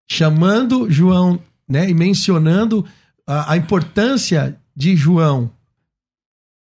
[0.09, 2.85] chamando João, né, e mencionando
[3.27, 5.51] a, a importância de João,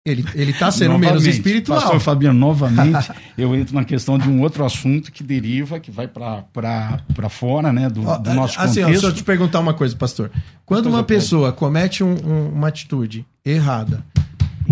[0.05, 1.81] ele, ele tá sendo menos Novamente, espiritual.
[1.81, 6.07] Pastor Fabiano, novamente, eu entro na questão de um outro assunto que deriva, que vai
[6.07, 8.91] para fora né, do, do nosso assim, contexto.
[8.91, 10.31] deixa eu te perguntar uma coisa, pastor.
[10.65, 11.07] Quando uma quero.
[11.07, 14.01] pessoa comete um- um- uma atitude errada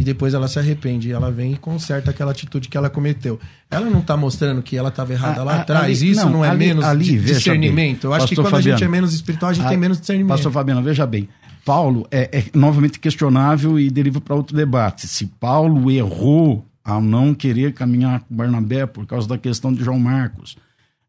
[0.05, 3.37] depois ela se arrepende, e ela vem e conserta aquela atitude que ela cometeu.
[3.69, 6.01] Ela não está mostrando que ela estava errada Ah, lá ah, atrás?
[6.01, 7.75] Isso não, não, é ali- menos ali, discernimento?
[7.75, 8.09] bem.
[8.09, 8.93] Eu acho que Pastor quando a gente Fabiano.
[8.93, 10.29] é menos espiritual, a gente Ah, tem menos discernimento.
[10.29, 11.27] Pastor Fabiano, veja bem.
[11.65, 15.07] Paulo é, é novamente questionável e deriva para outro debate.
[15.07, 19.97] Se Paulo errou ao não querer caminhar com Barnabé por causa da questão de João
[19.99, 20.55] Marcos,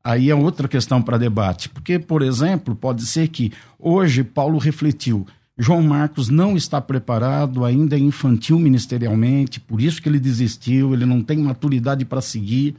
[0.03, 1.69] aí é outra questão para debate.
[1.69, 5.27] Porque, por exemplo, pode ser que hoje Paulo refletiu.
[5.59, 11.07] João Marcos não está preparado, ainda é infantil ministerialmente, por isso que ele desistiu, ele
[11.07, 12.77] não tem maturidade para seguir.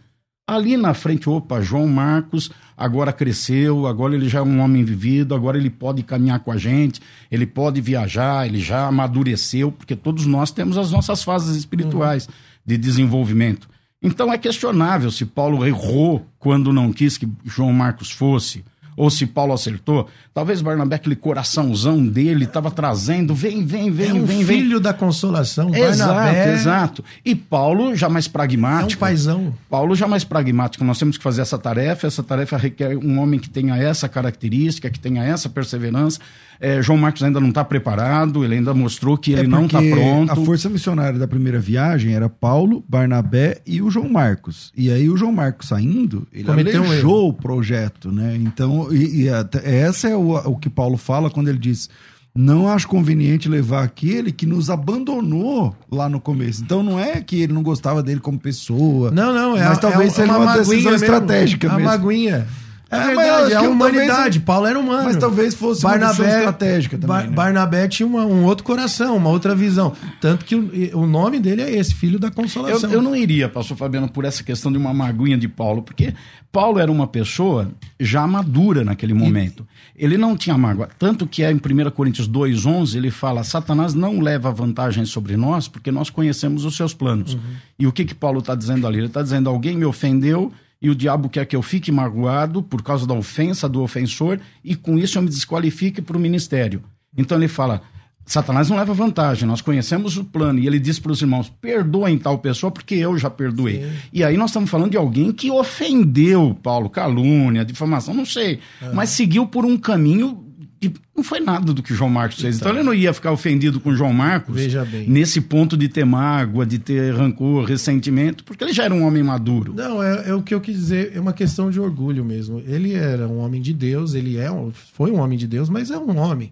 [0.47, 5.33] Ali na frente, opa, João Marcos agora cresceu, agora ele já é um homem vivido,
[5.33, 10.27] agora ele pode caminhar com a gente, ele pode viajar, ele já amadureceu, porque todos
[10.27, 12.29] nós temos as nossas fases espirituais
[12.63, 13.67] de desenvolvimento.
[14.01, 18.63] Então é questionável se Paulo errou quando não quis que João Marcos fosse
[18.97, 20.09] ou se Paulo acertou.
[20.33, 24.57] Talvez Barnabé, aquele coraçãozão dele, estava trazendo, vem, vem, vem, é um vem, vem.
[24.57, 25.73] filho da consolação.
[25.73, 27.05] Exato, Barnabé exato.
[27.23, 28.99] E Paulo já mais é um pragmático.
[28.99, 29.53] paizão.
[29.69, 30.83] Paulo já mais pragmático.
[30.83, 32.07] Nós temos que fazer essa tarefa.
[32.07, 36.19] Essa tarefa requer um homem que tenha essa característica, que tenha essa perseverança.
[36.59, 39.79] É, João Marcos ainda não está preparado, ele ainda mostrou que ele É não está
[39.81, 40.31] pronto.
[40.31, 44.71] A força missionária da primeira viagem era Paulo, Barnabé e o João Marcos.
[44.75, 48.35] E aí o João Marcos saindo, ele Cometeu um o projeto, né?
[48.41, 51.89] Então, e, e até- essa é o, o que Paulo fala quando ele diz:
[52.35, 56.63] não acho conveniente levar aquele que nos abandonou lá no começo.
[56.63, 59.11] Então não é que ele não gostava dele como pessoa.
[59.11, 61.05] Não, não, é Mas é talvez um- seja uma uma maguinha decisão mesmo.
[61.05, 61.89] estratégica A mesmo.
[61.89, 62.47] maguinha.
[62.89, 64.39] É, eu verdade, é a humanidade.
[64.39, 65.03] Paulo era humano.
[65.03, 67.35] Mas talvez fosse uma decisão estratégica também, né?
[67.35, 69.93] Barnabé tinha uma- um outro coração, uma outra visão.
[70.21, 72.89] Tanto que o, o nome dele é esse, Filho da Eu, Consolação.
[72.89, 76.13] eu não iria, pastor Fabiano, por essa questão de uma maguinha de Paulo, porque
[76.51, 77.69] Paulo era uma pessoa
[77.99, 79.67] já madura naquele momento.
[79.95, 80.87] Ele não tinha mágoa.
[80.97, 85.67] Tanto que é em 1 Coríntios 2,11, ele fala: Satanás não leva vantagem sobre nós,
[85.67, 87.37] porque nós conhecemos os seus planos.
[87.77, 88.99] E o que, que Paulo está dizendo ali?
[88.99, 90.53] Ele está dizendo: alguém me ofendeu.
[90.81, 94.75] E o diabo quer que eu fique magoado por causa da ofensa do ofensor, e
[94.75, 96.83] com isso eu me desqualifique para o ministério.
[97.17, 97.81] Então ele fala:
[98.27, 100.59] Satanás não leva vantagem, nós conhecemos o plano.
[100.59, 103.89] E ele diz para os irmãos: perdoem tal pessoa, porque eu já perdoei.
[104.11, 108.59] E aí nós estamos falando de alguém que ofendeu Paulo, calúnia, difamação, não sei.
[108.93, 110.43] Mas seguiu por um caminho.
[110.79, 112.57] Que não foi nada do que João Marcos fez.
[112.57, 115.09] Então ele não ia ficar ofendido com João Marcos Veja bem.
[115.09, 119.23] nesse ponto de ter mágoa, de ter rancor, ressentimento, porque ele já era um homem
[119.23, 119.73] maduro.
[119.73, 122.61] Não, é, é o que eu quis dizer, é uma questão de orgulho mesmo.
[122.67, 125.89] Ele era um homem de Deus, ele é um- foi um homem de Deus, mas
[125.91, 126.51] é um homem.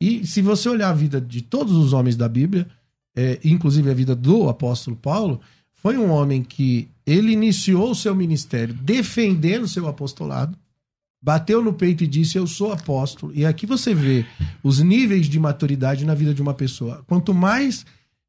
[0.00, 2.66] E se você olhar a vida de todos os homens da Bíblia,
[3.16, 5.40] é, inclusive a vida do apóstolo Paulo,
[5.74, 10.56] foi um homem que ele iniciou o seu ministério defendendo o seu apostolado,
[11.22, 13.32] bateu no peito e disse: Eu sou apóstolo.
[13.34, 14.24] E aqui você vê
[14.62, 17.02] os níveis de maturidade na vida de uma pessoa.
[17.06, 17.84] Quanto mais,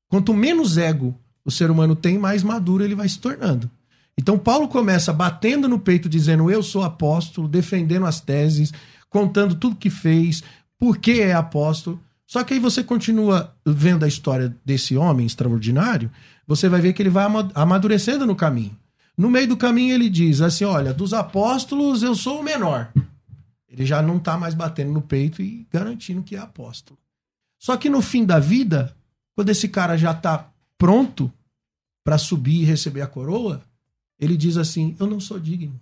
[0.09, 3.69] quanto menos ego o ser humano tem, mais maduro ele vai se tornando.
[4.17, 8.73] Então Paulo começa batendo no peito, dizendo: Eu sou apóstolo, defendendo as teses,
[9.09, 10.43] contando tudo que fez,
[10.77, 11.99] por que é apóstolo.
[12.27, 16.09] Só que aí você continua vendo a história desse homem extraordinário,
[16.47, 18.77] você vai ver que ele vai ama- amadurecendo no caminho.
[19.17, 22.91] No meio do caminho ele diz assim: Olha, dos apóstolos eu sou o menor.
[23.67, 26.99] Ele já não está mais batendo no peito e garantindo que é apóstolo.
[27.57, 28.95] Só que no fim da vida,
[29.35, 31.31] quando esse cara já está pronto
[32.03, 33.63] para subir e receber a coroa,
[34.19, 35.79] ele diz assim: Eu não sou digno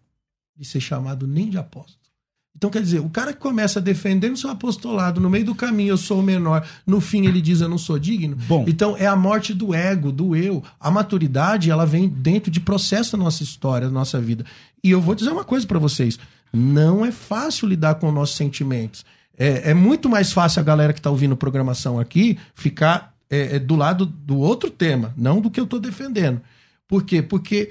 [0.56, 2.09] de ser chamado nem de apóstolo.
[2.56, 5.98] Então, quer dizer, o cara que começa defendendo seu apostolado, no meio do caminho eu
[5.98, 8.36] sou o menor, no fim ele diz eu não sou digno.
[8.48, 8.66] Bom.
[8.68, 10.62] Então, é a morte do ego, do eu.
[10.80, 14.44] A maturidade, ela vem dentro de processo da nossa história, da nossa vida.
[14.84, 16.20] E eu vou dizer uma coisa para vocês:
[16.52, 19.06] não é fácil lidar com nossos sentimentos.
[19.38, 23.60] É, é muito mais fácil a galera que está ouvindo programação aqui ficar é, é,
[23.60, 26.42] do lado do outro tema, não do que eu estou defendendo.
[26.88, 27.22] Por quê?
[27.22, 27.70] Porque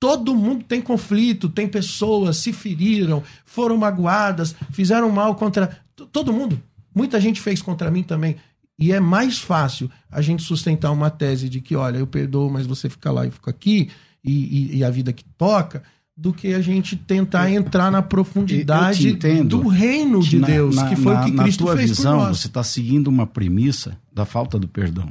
[0.00, 5.78] todo mundo tem conflito, tem pessoas se feriram, foram magoadas, fizeram mal contra
[6.12, 6.60] todo mundo.
[6.94, 8.36] Muita gente fez contra mim também.
[8.78, 12.66] E é mais fácil a gente sustentar uma tese de que, olha, eu perdoo, mas
[12.66, 13.90] você fica lá e fica aqui,
[14.22, 15.82] e, e- e a vida que toca,
[16.18, 20.88] do que a gente tentar entrar na profundidade entendo do reino de na- Deus, na-
[20.88, 22.38] que foi o que na- Cristo na tua fez visão, por nós.
[22.40, 25.10] Você está seguindo uma premissa da falta do perdão.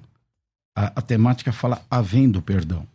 [0.75, 2.87] A, a temática fala havendo perdão.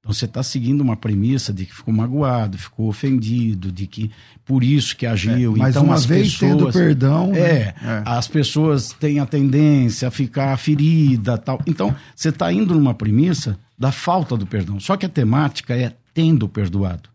[0.00, 4.10] Então você está seguindo uma premissa de que ficou magoado, ficou ofendido, de que
[4.44, 5.54] por isso que agiu.
[5.56, 7.32] Mas então uma as vez pessoas, tendo perdão.
[7.32, 7.40] né?
[7.40, 11.60] É, as pessoas têm a tendência a ficar ferida, tal.
[11.66, 14.78] Então você está indo numa premissa da falta do perdão.
[14.78, 17.08] Só que a temática é tendo perdoado.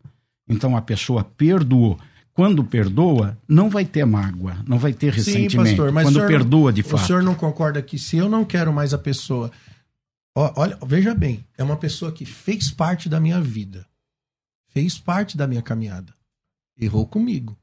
[0.47, 1.97] Então a pessoa perdoou.
[2.33, 5.77] Quando perdoa, não vai ter mágoa, não vai ter ressentimento.
[5.93, 7.05] Quando o senhor perdoa de O fato.
[7.05, 9.51] senhor não concorda que se eu não quero mais a pessoa.
[10.35, 13.87] Olha, veja bem, é uma pessoa que fez parte da minha vida.
[14.69, 16.15] Fez parte da minha caminhada.
[16.75, 17.57] Errou comigo.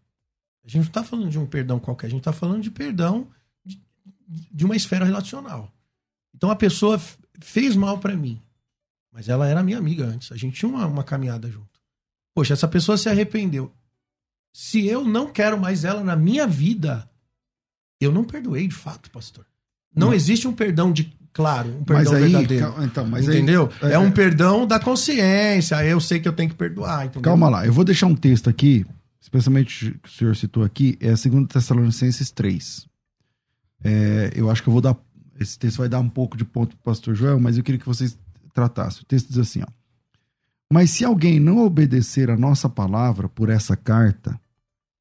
[0.65, 3.29] A gente não está falando de um perdão qualquer, a gente está falando de perdão
[3.65, 3.83] de,
[4.29, 5.73] de uma esfera relacional.
[6.35, 7.01] Então a pessoa
[7.41, 8.41] fez mal para mim,
[9.11, 10.31] mas ela era minha amiga antes.
[10.31, 11.81] A gente tinha uma, uma caminhada junto.
[12.33, 13.73] Poxa, essa pessoa se arrependeu.
[14.53, 17.11] Se eu não quero mais ela na minha vida,
[18.01, 19.45] eu não perdoei de fato, pastor.
[19.95, 20.15] Não, Não.
[20.15, 22.75] existe um perdão de claro, um perdão Mas aí, verdadeiro.
[22.85, 23.71] então, mas aí- entendeu?
[23.83, 25.85] é- é, um perdão da consciência.
[25.85, 27.07] Eu sei que eu tenho que perdoar.
[27.07, 27.23] Entendeu?
[27.23, 28.85] Calma lá, eu vou deixar um texto aqui,
[29.21, 32.87] especialmente que o senhor citou aqui, é a 2 Tessalonicenses 3.
[33.83, 34.97] É, eu acho que eu vou dar.
[35.39, 37.87] Esse texto vai dar um pouco de ponto pro pastor Joel, mas eu queria que
[37.87, 38.19] vocês
[38.53, 39.03] tratassem.
[39.03, 39.67] O texto diz assim, ó.
[40.73, 44.39] Mas se alguém não obedecer a nossa palavra por essa carta,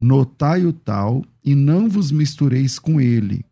[0.02, 3.46] notai o tal e não vos mistureis com ele,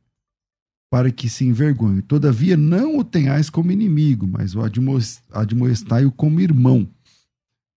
[0.90, 2.02] para que se envergonhe.
[2.02, 6.88] Todavia, não o tenhais como inimigo, mas o admoes- admoestai-o como irmão.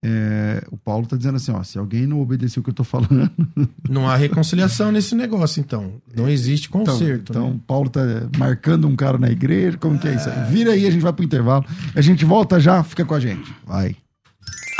[0.03, 2.85] É, o Paulo está dizendo assim, ó, se alguém não obedecer o que eu tô
[2.85, 3.31] falando,
[3.87, 6.01] Não há reconciliação nesse negócio, então.
[6.17, 7.33] Não existe então, conserto.
[7.33, 7.61] então né?
[7.67, 8.01] Paulo tá
[8.39, 10.51] marcando um cara na igreja, como que é isso aí?
[10.51, 13.53] Vira aí, a gente vai pro intervalo, a gente volta já, fica com a gente,
[13.67, 13.95] vai.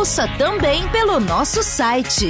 [0.00, 2.28] Ouça também pelo nosso site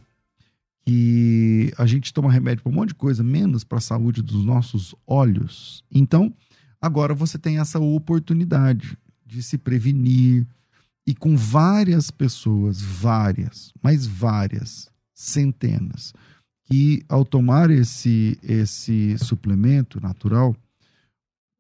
[0.85, 4.45] que a gente toma remédio para um monte de coisa, menos para a saúde dos
[4.45, 5.83] nossos olhos.
[5.91, 6.35] Então,
[6.83, 8.99] agora você tem essa oportunidade
[9.29, 10.47] de se prevenir
[11.07, 16.13] e com várias pessoas, várias, mas várias, centenas,
[16.65, 20.55] que ao tomar esse, esse suplemento natural,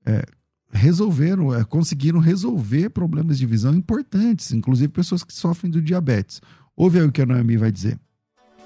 [0.06, 0.24] é,
[0.70, 6.40] resolveram, é, conseguiram resolver problemas de visão importantes, inclusive pessoas que sofrem do diabetes.
[6.76, 7.98] Ouve aí o que a Noemi vai dizer.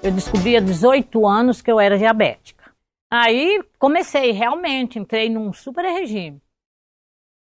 [0.01, 2.71] Eu descobri há 18 anos que eu era diabética.
[3.11, 6.41] Aí comecei, realmente, entrei num super regime.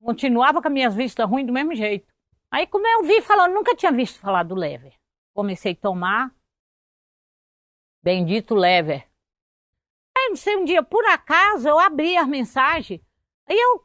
[0.02, 2.08] Continuava com as minhas vistas ruins do mesmo jeito.
[2.52, 4.94] Aí, como eu vi falando, nunca tinha visto falar do lever.
[5.34, 6.34] Comecei a tomar.
[8.02, 9.08] Bendito lever.
[10.18, 13.02] Aí, não sei, um dia, por acaso, eu abri as mensagens.
[13.48, 13.84] Aí eu,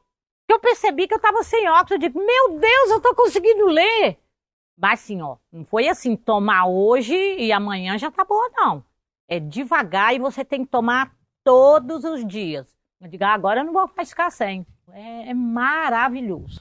[0.48, 1.92] eu percebi que eu estava sem óculos.
[1.92, 4.18] Eu digo, meu Deus, eu estou conseguindo ler.
[4.77, 8.85] Mas assim, ó, não foi assim, tomar hoje e amanhã já tá boa, não.
[9.29, 12.75] É devagar e você tem que tomar todos os dias.
[13.03, 14.65] Eu digo, ah, agora eu não vou mais ficar sem.
[14.93, 16.61] É, é maravilhoso.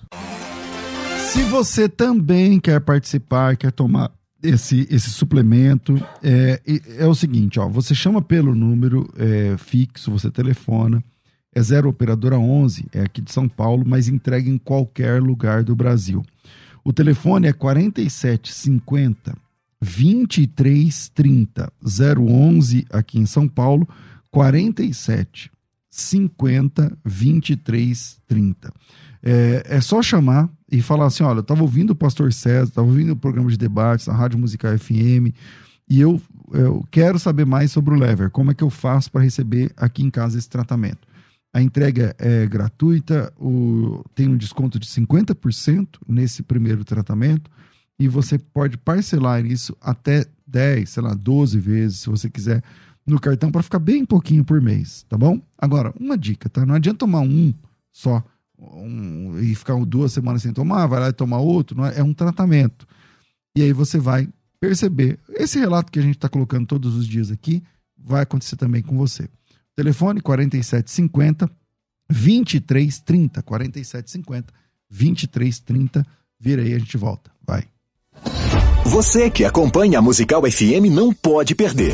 [1.20, 6.60] Se você também quer participar, quer tomar esse, esse suplemento, é,
[6.98, 11.04] é o seguinte, ó, você chama pelo número é, fixo, você telefona,
[11.54, 15.76] é 0 operadora 11, é aqui de São Paulo, mas entrega em qualquer lugar do
[15.76, 16.24] Brasil.
[16.84, 19.38] O telefone é 4750
[19.80, 23.88] 2330 011 aqui em São Paulo,
[24.32, 25.52] 47
[25.92, 28.74] 50 2330.
[29.22, 32.88] É, é só chamar e falar assim: olha, eu estava ouvindo o Pastor César, estava
[32.88, 35.36] ouvindo o programa de debates na Rádio Musical FM
[35.88, 36.22] e eu,
[36.54, 38.30] eu quero saber mais sobre o Lever.
[38.30, 41.06] Como é que eu faço para receber aqui em casa esse tratamento?
[41.54, 47.52] A entrega é gratuita, o, tem um desconto de 50% nesse primeiro tratamento
[48.00, 52.64] e você pode parcelar isso até 10, sei lá, 12 vezes, se você quiser,
[53.06, 55.42] no cartão para ficar bem pouquinho por mês, tá bom?
[55.58, 56.66] Agora, uma dica, tá?
[56.66, 57.54] Não adianta tomar um
[57.92, 58.24] só
[58.58, 62.04] um, e ficar duas semanas sem tomar, vai lá e tomar outro, não é, é
[62.04, 62.88] um tratamento.
[63.56, 65.20] E aí você vai perceber.
[65.30, 67.64] Esse relato que a gente está colocando todos os dias aqui
[67.98, 69.28] vai acontecer também com você.
[69.76, 71.50] Telefone 4750
[72.10, 73.42] 2330.
[73.42, 74.54] 4750
[74.90, 76.06] 2330.
[76.40, 77.32] Vira aí, a gente volta.
[77.46, 77.66] Vai.
[78.86, 81.94] Você que acompanha a Musical FM não pode perder.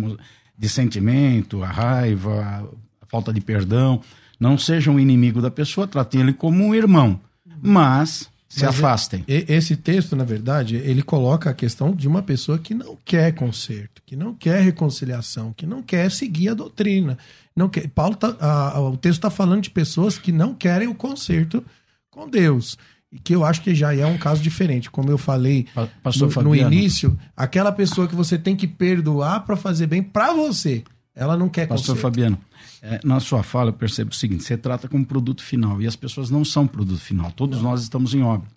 [0.59, 2.69] de sentimento, a raiva,
[3.01, 4.01] a falta de perdão.
[4.39, 7.21] Não sejam inimigo da pessoa, tratem ele como um irmão,
[7.63, 9.25] mas se Mas afastem.
[9.29, 14.03] Esse texto, na verdade, ele coloca a questão de uma pessoa que não quer conserto,
[14.05, 17.17] que não quer reconciliação, que não quer seguir a doutrina.
[17.55, 20.95] Não quer, Paulo tá, a- o texto está falando de pessoas que não querem o
[20.95, 21.65] conserto
[22.11, 22.77] com Deus.
[23.13, 24.91] E que eu acho que já é um caso diferente.
[24.91, 25.67] Como eu falei
[26.03, 30.33] Pastor no, no início, aquela pessoa que você tem que perdoar para fazer bem para
[30.33, 30.83] você,
[31.15, 32.01] ela não quer Pastor conserto.
[32.01, 32.39] Fabiano,
[32.83, 35.97] é, na sua fala eu percebo o seguinte: você trata como produto final e as
[35.97, 38.49] pessoas não são produto final, todos nós estamos em obra.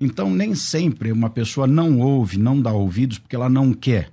[0.00, 4.10] Então, nem sempre uma pessoa não ouve, não dá ouvidos porque ela não quer.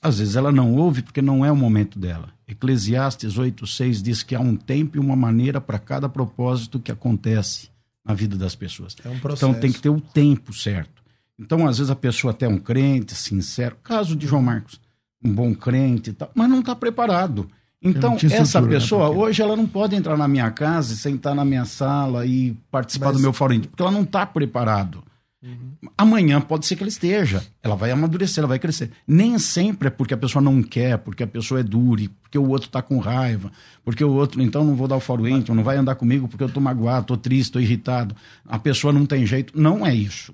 [0.00, 2.28] Às vezes ela não ouve porque não é o momento dela.
[2.46, 7.70] Eclesiastes 8,6 diz que há um tempo e uma maneira para cada propósito que acontece
[8.04, 8.94] na vida das pessoas.
[9.02, 9.46] É um processo.
[9.46, 11.02] Então tem que ter o tempo certo.
[11.38, 14.80] Então, às vezes, a pessoa até é um crente, sincero, caso de João Marcos,
[15.24, 17.48] um bom crente e tal, mas não está preparado.
[17.84, 21.44] Então, essa né, pessoa, porque- hoje, ela não pode entrar na minha casa sentar na
[21.44, 25.02] minha sala e participar Mas- do meu fórum, porque ela não está preparado.
[25.44, 25.72] Uhum.
[25.98, 27.42] Amanhã pode ser que ela esteja.
[27.60, 28.92] Ela vai amadurecer, ela vai crescer.
[29.04, 32.48] Nem sempre é porque a pessoa não quer, porque a pessoa é dura, porque o
[32.48, 33.50] outro está com raiva,
[33.84, 36.44] porque o outro, então não vou dar o fórum íntimo, não vai andar comigo porque
[36.44, 38.14] eu tô magoado, tô triste, tô irritado.
[38.46, 39.60] A pessoa não tem jeito.
[39.60, 40.32] Não é isso.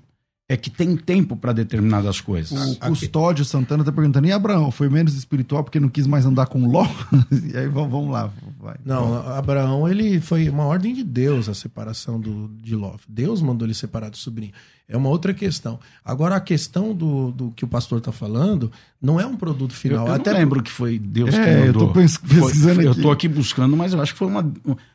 [0.51, 2.75] É que tem tempo para determinadas coisas.
[2.77, 6.47] O Custódio Santana tá perguntando, e Abraão, foi menos espiritual porque não quis mais andar
[6.47, 6.87] com Ló?
[7.31, 8.33] e aí vamos, vamos lá.
[8.59, 8.75] Vai.
[8.83, 12.95] Não, Abraão, ele foi uma ordem de Deus a separação do, de Ló.
[13.07, 14.51] Deus mandou ele separar do sobrinho.
[14.91, 15.79] É uma outra questão.
[16.03, 19.75] Agora, a questão do, do que o pastor está falando não é um produto Eu,
[19.77, 20.07] final.
[20.07, 21.87] eu Até não lembro que foi Deus É, que eu mandou.
[21.89, 23.01] tô pes- pesquisando Foi- Eu aqui.
[23.03, 24.51] tô aqui buscando, mas eu acho que foi uma,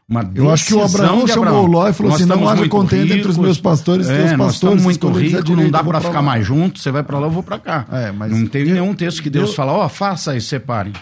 [0.08, 2.28] uma Eu acho que o decisão Abraão de chamou o Ló e falou Nós assim,
[2.28, 5.06] não haja muito contento entre os meus pastores e é, teus nós pastores, estamos muito
[5.16, 7.44] ricos, não direita, dá eu para ficar mais junto, você vai para lá, eu vou
[7.44, 7.86] para cá.
[7.92, 10.92] É, mas- não teve nenhum texto que Deus Deus- fala, ó, faça isso, separem.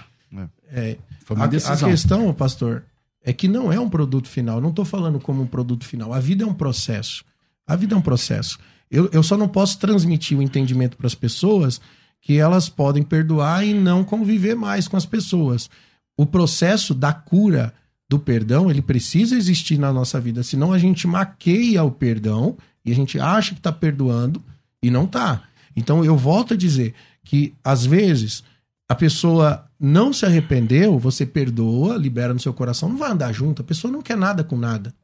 [0.70, 1.88] É, Foi uma a, decisão.
[1.88, 2.82] a questão, pastor,
[3.24, 4.56] é que não é um produto final.
[4.56, 6.12] Eu não estou falando como um produto final.
[6.12, 7.24] A vida é um processo.
[7.66, 8.58] A vida é um processo.
[8.92, 11.80] Eu, eu só não posso transmitir o entendimento para as pessoas
[12.20, 15.70] que elas podem perdoar e não conviver mais com as pessoas.
[16.14, 17.72] O processo da cura
[18.08, 22.92] do perdão, ele precisa existir na nossa vida, senão a gente maqueia o perdão e
[22.92, 24.42] a gente acha que está perdoando
[24.82, 25.44] e não está.
[25.74, 28.44] Então eu volto a dizer que às vezes
[28.86, 33.62] a pessoa não se arrependeu, você perdoa, libera no seu coração, não vai andar junto,
[33.62, 34.94] a pessoa não quer nada com nada.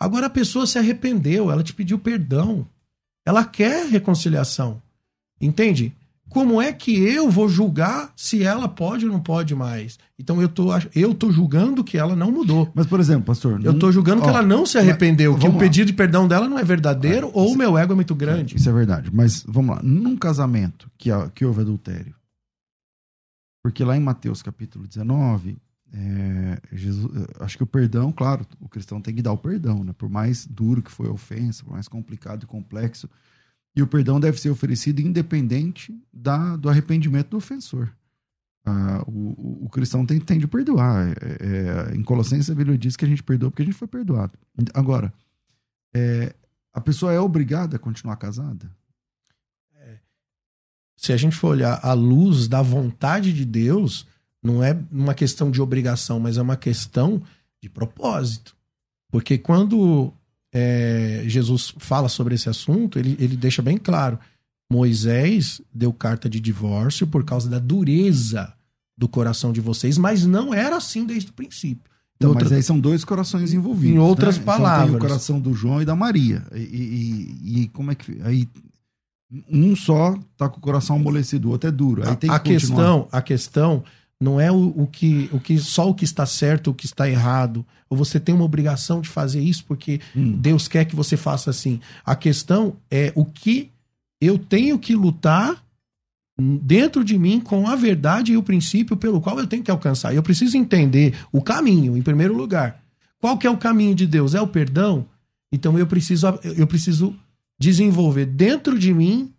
[0.00, 2.66] Agora a pessoa se arrependeu, ela te pediu perdão.
[3.24, 4.80] Ela quer reconciliação.
[5.40, 5.94] Entende?
[6.28, 9.98] Como é que eu vou julgar se ela pode ou não pode mais?
[10.18, 12.70] Então eu tô, eu tô julgando que ela não mudou.
[12.74, 13.64] Mas, por exemplo, pastor...
[13.64, 16.48] Eu tô julgando que ó, ela não se arrependeu, que o pedido de perdão dela
[16.48, 18.56] não é verdadeiro ou o meu ego é muito grande.
[18.56, 19.10] Isso é verdade.
[19.12, 19.82] Mas vamos lá.
[19.84, 22.14] Num casamento que, que houve adultério,
[23.62, 25.56] porque lá em Mateus capítulo 19,
[25.96, 29.84] é, Jesus, é, acho que o perdão, claro, o cristão tem que dar o perdão,
[29.84, 29.92] né?
[29.92, 33.08] Por mais duro que foi a ofensa, por mais complicado e complexo.
[33.76, 37.92] E o perdão deve ser oferecido independente da, do arrependimento do ofensor.
[38.66, 41.08] Ah, o, o- cristão tem, tem de perdoar.
[41.10, 43.86] É, é, em Colossenses a Bíblia diz que a gente perdoa porque a gente foi
[43.86, 44.32] perdoado.
[44.72, 45.12] Agora,
[45.94, 46.34] é,
[46.72, 48.68] a pessoa é obrigada a continuar casada?
[50.96, 54.06] se a gente for olhar à luz da vontade de Deus,
[54.44, 57.20] não é uma questão de obrigação, mas é uma questão
[57.62, 58.54] de propósito.
[59.10, 60.12] Porque quando
[60.52, 64.18] é, Jesus fala sobre esse assunto, ele, ele deixa bem claro:
[64.70, 68.52] Moisés deu carta de divórcio por causa da dureza
[68.96, 71.90] do coração de vocês, mas não era assim desde o princípio.
[72.16, 73.96] Então, Outra- Mas aí são dois corações envolvidos.
[73.96, 74.42] Em outras né?
[74.42, 74.86] Então palavras.
[74.88, 76.44] tem o coração do João e da Maria.
[76.54, 78.20] E, e- e como é que.
[78.22, 78.48] Aí
[79.50, 82.08] um só tá com o coração amolecido, o outro é duro.
[82.08, 82.60] Aí tem que a continuar.
[82.60, 83.84] questão, a questão
[84.20, 87.08] não é o, o que, o que só o que está certo, o que está
[87.08, 90.36] errado, ou você tem uma obrigação de fazer isso porque Hum.
[90.38, 91.80] Deus quer que você faça assim.
[92.04, 93.70] A questão é o que
[94.20, 95.62] eu tenho que lutar
[96.36, 100.14] dentro de mim com a verdade e o princípio pelo qual eu tenho que alcançar.
[100.14, 102.82] Eu preciso entender o caminho, em primeiro lugar.
[103.20, 104.34] Qual que é o caminho de Deus?
[104.34, 105.06] É o perdão?
[105.52, 107.14] Então eu preciso eu preciso
[107.58, 109.32] desenvolver dentro de mim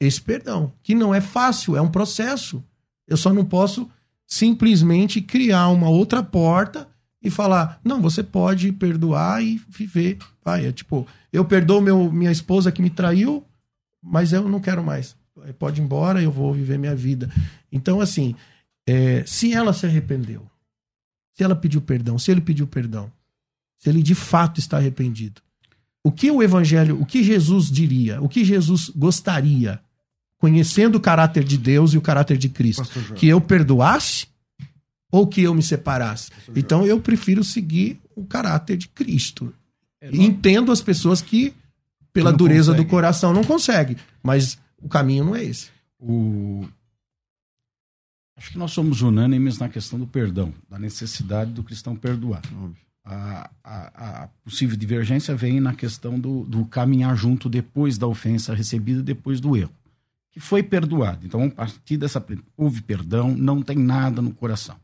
[0.00, 2.62] esse perdão, que não é fácil, é um processo.
[3.06, 3.88] Eu só não posso
[4.32, 6.88] simplesmente criar uma outra porta
[7.22, 10.16] e falar, não, você pode perdoar e viver.
[10.42, 13.44] Vai, é tipo, eu perdoo meu, minha esposa que me traiu,
[14.02, 15.14] mas eu não quero mais.
[15.58, 17.30] Pode ir embora, eu vou viver minha vida.
[17.70, 18.34] Então, assim,
[18.88, 20.48] é, se ela se arrependeu,
[21.34, 23.12] se ela pediu perdão, se ele pediu perdão,
[23.76, 25.42] se ele de fato está arrependido,
[26.02, 29.78] o que o evangelho, o que Jesus diria, o que Jesus gostaria,
[30.42, 32.82] conhecendo o caráter de Deus e o caráter de Cristo,
[33.14, 34.26] que eu perdoasse
[35.12, 36.32] ou que eu me separasse?
[36.56, 39.54] Então eu prefiro seguir o caráter de Cristo.
[40.02, 41.54] Entendo as pessoas que,
[42.12, 42.90] pela não dureza do consegue.
[42.90, 45.68] coração, não conseguem, mas o caminho não é esse.
[45.96, 46.66] O...
[48.36, 52.42] Acho que nós somos unânimes na questão do perdão, da necessidade do cristão perdoar.
[53.04, 58.52] A, a- a possível divergência vem na questão do, do caminhar junto depois da ofensa
[58.54, 59.70] recebida, depois do erro,
[60.32, 61.24] que foi perdoado.
[61.26, 62.24] Então, a partir dessa.
[62.56, 64.76] Houve perdão, não tem nada no coração.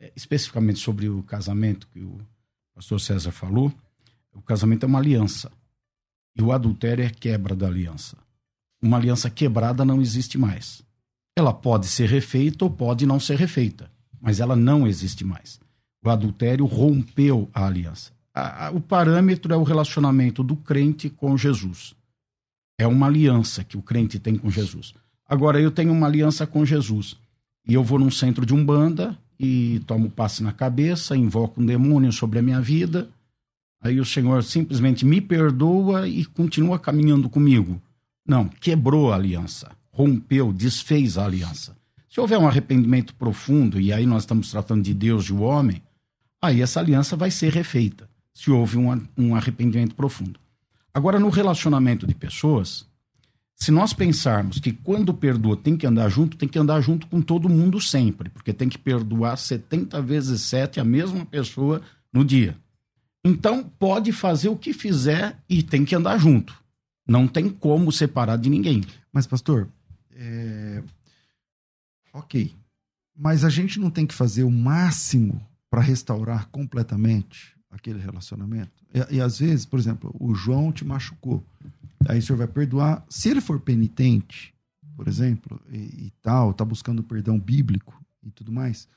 [0.00, 2.18] É, especificamente sobre o casamento que o
[2.74, 3.72] pastor César falou,
[4.32, 5.52] o casamento é uma aliança.
[6.34, 8.16] E o adultério é quebra da aliança.
[8.80, 10.82] Uma aliança quebrada não existe mais.
[11.36, 15.60] Ela pode ser refeita ou pode não ser refeita, mas ela não existe mais.
[16.02, 18.10] O adultério rompeu a aliança.
[18.32, 21.94] A- a- o parâmetro é o relacionamento do crente com Jesus.
[22.80, 24.94] É uma aliança que o crente tem com Jesus.
[25.28, 27.14] Agora, eu tenho uma aliança com Jesus
[27.68, 32.10] e eu vou num centro de umbanda e tomo passe na cabeça, invoco um demônio
[32.10, 33.10] sobre a minha vida.
[33.82, 37.78] Aí o Senhor simplesmente me perdoa e continua caminhando comigo.
[38.26, 41.76] Não, quebrou a aliança, rompeu, desfez a aliança.
[42.08, 45.82] Se houver um arrependimento profundo, e aí nós estamos tratando de Deus e o homem,
[46.40, 50.39] aí essa aliança vai ser refeita, se houve um, um arrependimento profundo.
[50.92, 52.86] Agora, no relacionamento de pessoas,
[53.54, 57.20] se nós pensarmos que quando perdoa tem que andar junto, tem que andar junto com
[57.20, 61.82] todo mundo sempre, porque tem que perdoar 70 vezes 7 a mesma pessoa
[62.12, 62.56] no dia.
[63.22, 66.58] Então, pode fazer o que fizer e tem que andar junto.
[67.06, 68.82] Não tem como separar de ninguém.
[69.12, 69.68] Mas, pastor,
[70.12, 70.82] é...
[72.14, 72.54] ok.
[73.14, 78.70] Mas a gente não tem que fazer o máximo para restaurar completamente aquele relacionamento.
[78.92, 81.42] E, e às vezes, por exemplo, o João te machucou.
[82.08, 83.04] Aí o senhor vai perdoar.
[83.08, 84.52] Se ele for penitente,
[84.96, 87.94] por exemplo, e, e tal, tá buscando perdão bíblico
[88.24, 88.88] e tudo mais,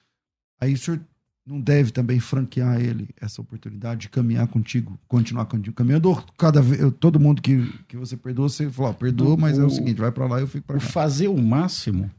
[0.60, 1.00] aí o senhor
[1.46, 6.24] não deve também franquear ele essa oportunidade de caminhar contigo, continuar contigo caminhando.
[6.38, 9.68] Cada vez, todo mundo que, que você perdoa, você fala, ó, perdoa, mas é o
[9.68, 10.86] O- seguinte, vai para lá e eu fico para cá.
[10.86, 12.10] fazer o máximo.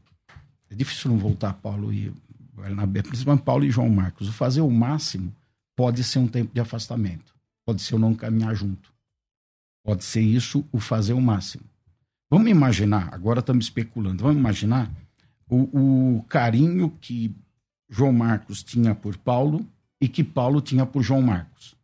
[0.69, 2.13] É difícil não voltar Paulo e
[2.55, 4.29] Barnabé, principalmente Paulo e João Marcos.
[4.29, 5.33] O fazer o máximo
[5.75, 7.35] pode ser um tempo de afastamento.
[7.65, 8.93] Pode ser o não caminhar junto.
[9.83, 11.63] Pode ser isso o fazer o máximo.
[12.29, 14.91] Vamos imaginar, agora estamos especulando, vamos imaginar
[15.47, 17.35] o, o carinho que
[17.89, 19.65] João Marcos tinha por Paulo
[20.01, 21.75] e que Paulo tinha por João Marcos.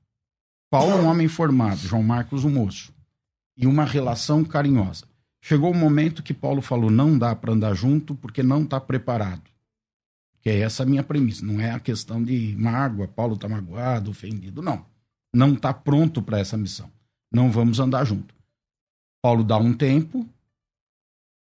[0.70, 2.94] Paulo é um homem formado, João Marcos um moço.
[3.56, 5.06] E uma relação carinhosa.
[5.42, 9.51] Chegou o momento que Paulo falou: não dá para andar junto porque não está preparado.
[10.42, 11.46] Que é essa a minha premissa.
[11.46, 14.62] Não é a questão de mágoa, Paulo está magoado, ofendido.
[14.62, 14.86] Não.
[15.34, 16.92] Não está pronto para essa missão.
[17.32, 18.34] Não vamos andar junto.
[19.22, 20.28] Paulo dá um tempo.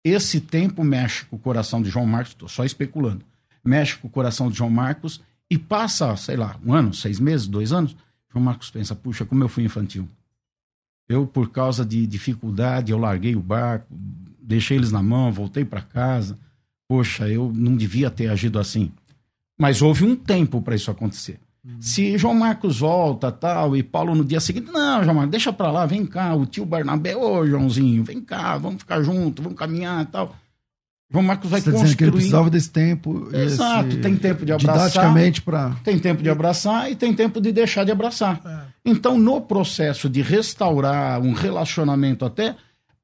[0.03, 3.25] Esse tempo mexe com o coração de João Marcos, estou só especulando.
[3.63, 7.47] Mexe com o coração de João Marcos e passa, sei lá, um ano, seis meses,
[7.47, 7.95] dois anos.
[8.31, 10.07] João Marcos pensa: puxa, como eu fui infantil.
[11.07, 13.87] Eu, por causa de dificuldade, eu larguei o barco,
[14.39, 16.37] deixei eles na mão, voltei para casa.
[16.89, 18.91] Poxa, eu não devia ter agido assim.
[19.57, 21.39] Mas houve um tempo para isso acontecer.
[21.79, 25.69] Se João Marcos volta tal e Paulo no dia seguinte, não, João Marcos, deixa para
[25.69, 30.03] lá, vem cá, o tio Barnabé, ô Joãozinho, vem cá, vamos ficar junto, vamos caminhar
[30.07, 30.35] tal.
[31.11, 32.21] João Marcos vai Você está dizendo que ele construir.
[32.21, 33.29] precisava desse tempo.
[33.35, 34.87] Exato, esse- tem tempo de abraçar.
[34.87, 35.71] Didaticamente para.
[35.83, 38.71] Tem tempo de abraçar e tem tempo de deixar de abraçar.
[38.85, 42.55] Então, no processo de restaurar um relacionamento até,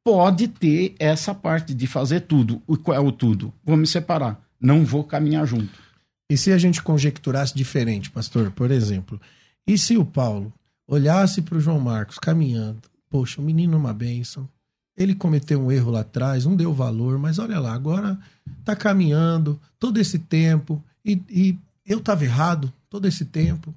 [0.06, 2.62] pode ter essa parte de fazer tudo.
[2.68, 3.52] O qual é o tudo?
[3.64, 4.40] Vou me separar.
[4.62, 5.84] Não vou caminhar junto.
[6.30, 9.20] E se a gente conjecturasse diferente, pastor, por exemplo,
[9.66, 10.54] e se o Paulo
[10.88, 14.48] olhasse para o João Marcos caminhando, poxa, o menino é uma bênção,
[14.96, 18.18] ele cometeu um erro lá atrás, não deu valor, mas olha lá, agora
[18.64, 23.74] tá caminhando todo esse tempo e, e eu estava errado todo esse tempo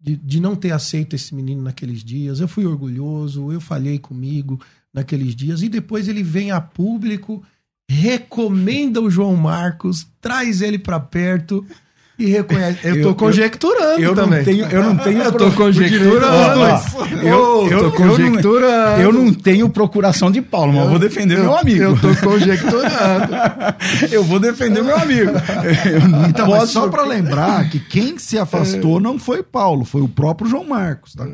[0.00, 2.40] de, de não ter aceito esse menino naqueles dias.
[2.40, 4.58] Eu fui orgulhoso, eu falhei comigo
[4.96, 7.42] naqueles dias e depois ele vem a público,
[7.88, 11.64] recomenda o João Marcos, traz ele para perto
[12.18, 12.78] e reconhece.
[12.82, 14.38] Eu tô Eu- conjecturando eu também.
[14.38, 16.60] não tenho, eu não tenho Eu tô conjecturando.
[17.22, 19.02] Eu, eu, eu, tô eu conjecturando.
[19.02, 21.82] eu não tenho procuração de Paulo, mas eu vou defender meu amigo.
[21.82, 23.36] Eu tô conjecturando.
[24.10, 25.30] Eu vou defender meu amigo.
[25.84, 26.72] Eu Então, posso.
[26.72, 31.14] só para lembrar que quem se afastou não foi Paulo, foi o próprio João Marcos.
[31.14, 31.26] Tá?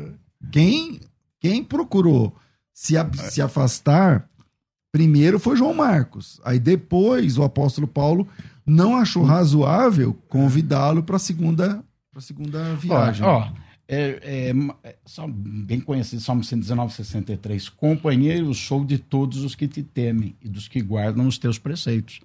[0.51, 0.99] Quem,
[1.39, 2.35] quem procurou
[2.73, 4.27] se, a- se afastar
[4.91, 6.39] primeiro foi João Marcos.
[6.43, 8.27] Aí depois o apóstolo Paulo
[8.65, 13.25] não achou razoável convidá-lo para a segunda, pra segunda viagem.
[13.25, 13.51] Ó, ó,
[13.87, 14.53] é, é,
[14.83, 17.69] é, só bem conhecido, Salmo 119, 63.
[17.69, 22.21] Companheiro sou de todos os que te temem e dos que guardam os teus preceitos.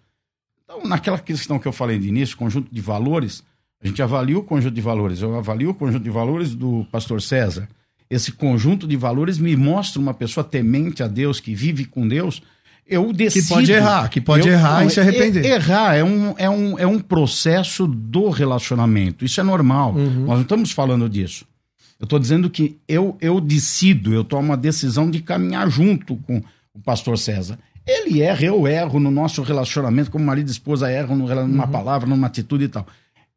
[0.65, 3.43] Então, naquela questão que eu falei de início, conjunto de valores,
[3.83, 5.21] a gente avalia o conjunto de valores.
[5.23, 7.69] Eu avalio o conjunto de valores do pastor César.
[8.11, 12.43] Esse conjunto de valores me mostra uma pessoa temente a Deus, que vive com Deus.
[12.87, 13.49] Eu decido.
[13.49, 15.45] pode errar, que pode errar e se arrepender.
[15.45, 19.27] Errar é um, é, um, é um processo do relacionamento.
[19.27, 19.95] Isso é normal.
[19.95, 20.25] Uhum.
[20.25, 21.45] Nós não estamos falando disso.
[22.01, 26.43] Eu estou dizendo que eu, eu decido, eu tomo a decisão de caminhar junto com
[26.73, 27.59] o pastor César.
[27.87, 32.27] Ele erra, eu erro no nosso relacionamento, como marido e esposa erram numa palavra, numa
[32.27, 32.87] atitude e tal.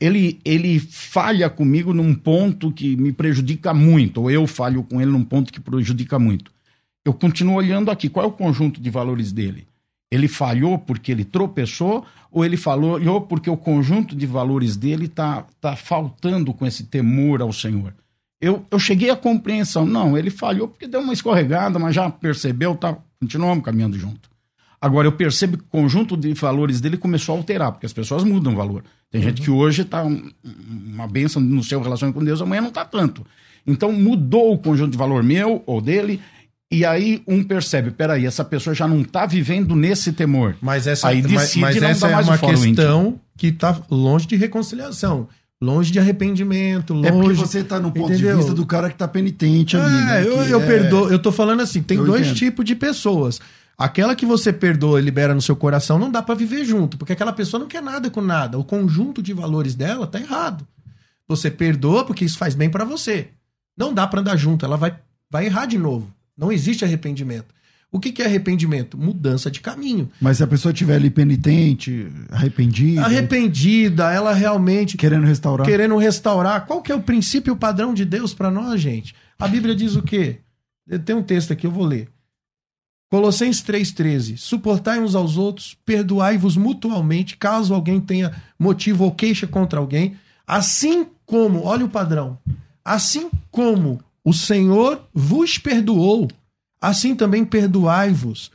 [0.02, 5.12] Ele, ele falha comigo num ponto que me prejudica muito, ou eu falho com ele
[5.12, 6.52] num ponto que prejudica muito.
[7.06, 9.68] Eu continuo olhando aqui, qual é o conjunto de valores dele?
[10.12, 15.46] Ele falhou porque ele tropeçou ou ele falhou porque o conjunto de valores dele está
[15.62, 17.94] tá faltando com esse temor ao Senhor?
[18.42, 22.76] Eu, eu cheguei à compreensão, não, ele falhou porque deu uma escorregada, mas já percebeu,
[22.76, 24.32] tá, continuamos caminhando junto.
[24.82, 28.24] Agora, eu percebo que o conjunto de valores dele começou a alterar, porque as pessoas
[28.24, 28.84] mudam o valor.
[29.12, 32.86] Tem gente que hoje está uma bênção no seu relacionamento com Deus, amanhã não está
[32.86, 33.26] tanto.
[33.68, 36.22] Então, mudou o conjunto de valor meu ou dele,
[36.72, 40.56] e aí um percebe, peraí, essa pessoa já não está vivendo nesse temor.
[40.62, 43.78] Mas essa, Aí mas, mas não essa é mais uma o fórum questão que está
[43.92, 45.28] longe de reconciliação,
[45.62, 47.10] longe de arrependimento, longe.
[47.10, 48.32] É porque você tá no ponto Entendeu?
[48.32, 49.94] de vista do cara que tá penitente ali.
[49.94, 50.26] É, né?
[50.26, 51.10] eu, eu é- perdoo.
[51.10, 52.38] Eu tô falando assim, tem Eu dois entendo.
[52.38, 53.42] tipos de pessoas.
[53.82, 57.14] Aquela que você perdoa e libera no seu coração não dá pra viver junto, porque
[57.14, 58.60] aquela pessoa não quer nada com nada.
[58.60, 60.68] O conjunto de valores dela tá errado.
[61.28, 63.30] Você perdoa porque isso faz bem pra você.
[63.76, 64.96] Não dá pra andar junto, ela vai,
[65.32, 66.14] vai errar de novo.
[66.38, 67.48] Não existe arrependimento.
[67.92, 68.98] O que, que é arrependimento?
[68.98, 70.12] Mudança de caminho.
[70.22, 75.66] Mas se a pessoa estiver ali penitente, arrependida, Arrependida, ela realmente querendo restaurar.
[75.66, 76.68] querendo restaurar.
[76.68, 79.16] Qual que é o princípio o padrão de Deus para nós, gente?
[79.40, 80.38] A Bíblia diz o quê?
[81.04, 82.08] Tem um texto aqui, eu vou ler.
[83.12, 84.38] Colossenses 3,13.
[84.38, 90.16] Suportai uns aos outros, perdoai-vos mutualmente, caso alguém tenha motivo ou queixa contra alguém.
[90.48, 92.40] Assim como, olha o padrão,
[92.86, 96.30] assim como o Senhor vos perdoou,
[96.82, 98.50] assim também perdoai-vos.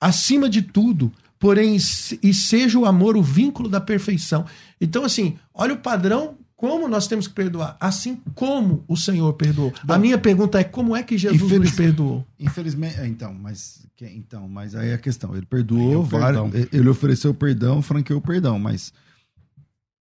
[0.00, 4.46] Acima de tudo, porém, e seja o amor o vínculo da perfeição.
[4.80, 9.72] Então, assim, olha o padrão, como nós temos que perdoar, assim como o Senhor perdoou.
[9.88, 12.26] A minha pergunta é: como é que Jesus nos Infeliz- perdoou?
[12.38, 15.30] Infelizmente, é, então, mas que- então, mas aí é a questão.
[15.34, 16.68] Ele é perdoou, o vários- perdão.
[16.70, 18.92] ele ofereceu perdão, franqueou o perdão, mas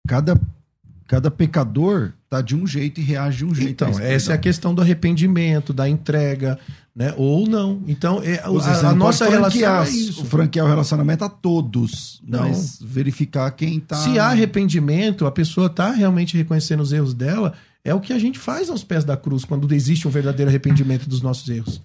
[0.05, 0.37] cada
[1.11, 3.83] cada pecador tá de um jeito e reage de um jeito.
[3.83, 6.57] Então, essa é a questão do arrependimento, da entrega,
[6.95, 7.13] né?
[7.17, 7.83] Ou não.
[7.85, 10.23] Então, é, a, a nossa relação franquear, é isso.
[10.23, 12.47] franquear o relacionamento a todos, Não.
[12.47, 17.51] mas verificar quem tá Se há arrependimento, a pessoa está realmente reconhecendo os erros dela,
[17.83, 21.09] é o que a gente faz aos pés da cruz, quando existe um verdadeiro arrependimento
[21.09, 21.81] dos nossos erros.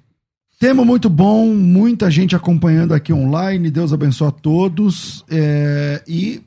[0.60, 3.72] Tema muito bom, muita gente acompanhando aqui online.
[3.72, 5.24] Deus abençoe a todos.
[5.28, 6.42] É, e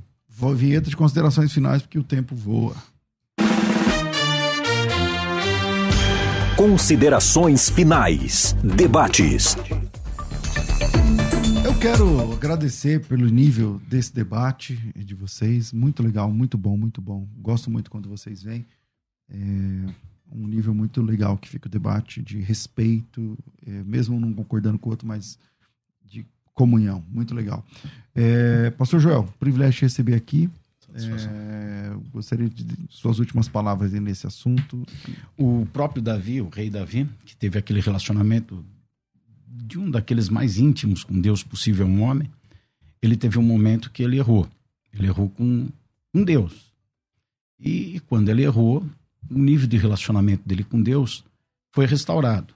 [0.55, 2.75] vinheta de considerações finais, porque o tempo voa.
[6.55, 8.55] Considerações finais.
[8.75, 9.55] Debates.
[11.63, 15.71] Eu quero agradecer pelo nível desse debate de vocês.
[15.71, 17.27] Muito legal, muito bom, muito bom.
[17.37, 18.65] Gosto muito quando vocês vêm.
[19.29, 19.35] É
[20.31, 24.89] um nível muito legal que fica o debate de respeito, é, mesmo não concordando com
[24.89, 25.39] o outro, mas
[26.05, 27.03] de comunhão.
[27.09, 27.65] Muito legal.
[28.21, 30.49] É, Pastor Joel, privilégio de receber aqui.
[30.93, 34.85] É, gostaria de suas últimas palavras nesse assunto.
[35.37, 38.65] O próprio Davi, o rei Davi, que teve aquele relacionamento
[39.47, 42.29] de um daqueles mais íntimos com Deus possível um homem,
[43.01, 44.45] ele teve um momento que ele errou.
[44.91, 45.69] Ele errou com,
[46.11, 46.73] com Deus.
[47.57, 48.85] E, e quando ele errou,
[49.31, 51.23] o nível de relacionamento dele com Deus
[51.71, 52.53] foi restaurado.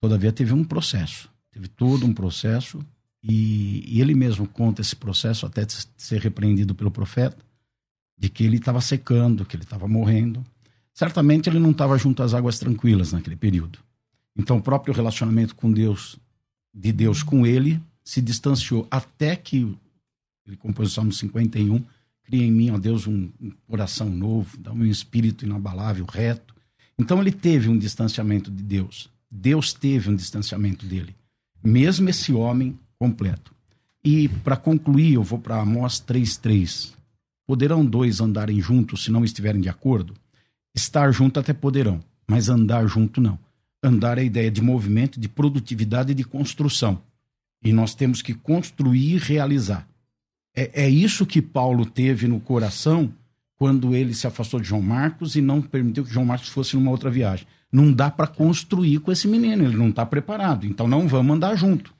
[0.00, 1.30] Todavia, teve um processo.
[1.52, 2.84] Teve todo um processo.
[3.22, 5.66] E, e ele mesmo conta esse processo, até
[5.96, 7.38] ser repreendido pelo profeta,
[8.18, 10.44] de que ele estava secando, que ele estava morrendo.
[10.92, 13.78] Certamente ele não estava junto às águas tranquilas naquele período.
[14.36, 16.18] Então, o próprio relacionamento com Deus,
[16.74, 19.76] de Deus com ele, se distanciou até que
[20.46, 21.82] ele compôs o Salmo 51,
[22.24, 26.54] cria em mim, ó Deus, um, um coração novo, dá-me um espírito inabalável, reto.
[26.98, 29.08] Então ele teve um distanciamento de Deus.
[29.30, 31.14] Deus teve um distanciamento dele.
[31.62, 33.52] Mesmo esse homem completo.
[34.04, 36.94] E para concluir, eu vou para Amós 3:3.
[37.44, 40.14] Poderão dois andarem juntos se não estiverem de acordo?
[40.72, 41.98] Estar junto até poderão,
[42.28, 43.36] mas andar junto não.
[43.82, 47.02] Andar é a ideia de movimento, de produtividade e de construção.
[47.64, 49.84] E nós temos que construir e realizar.
[50.54, 53.12] É, é isso que Paulo teve no coração
[53.56, 56.92] quando ele se afastou de João Marcos e não permitiu que João Marcos fosse numa
[56.92, 57.48] outra viagem.
[57.72, 60.64] Não dá para construir com esse menino, ele não está preparado.
[60.64, 61.92] Então não vamos andar junto.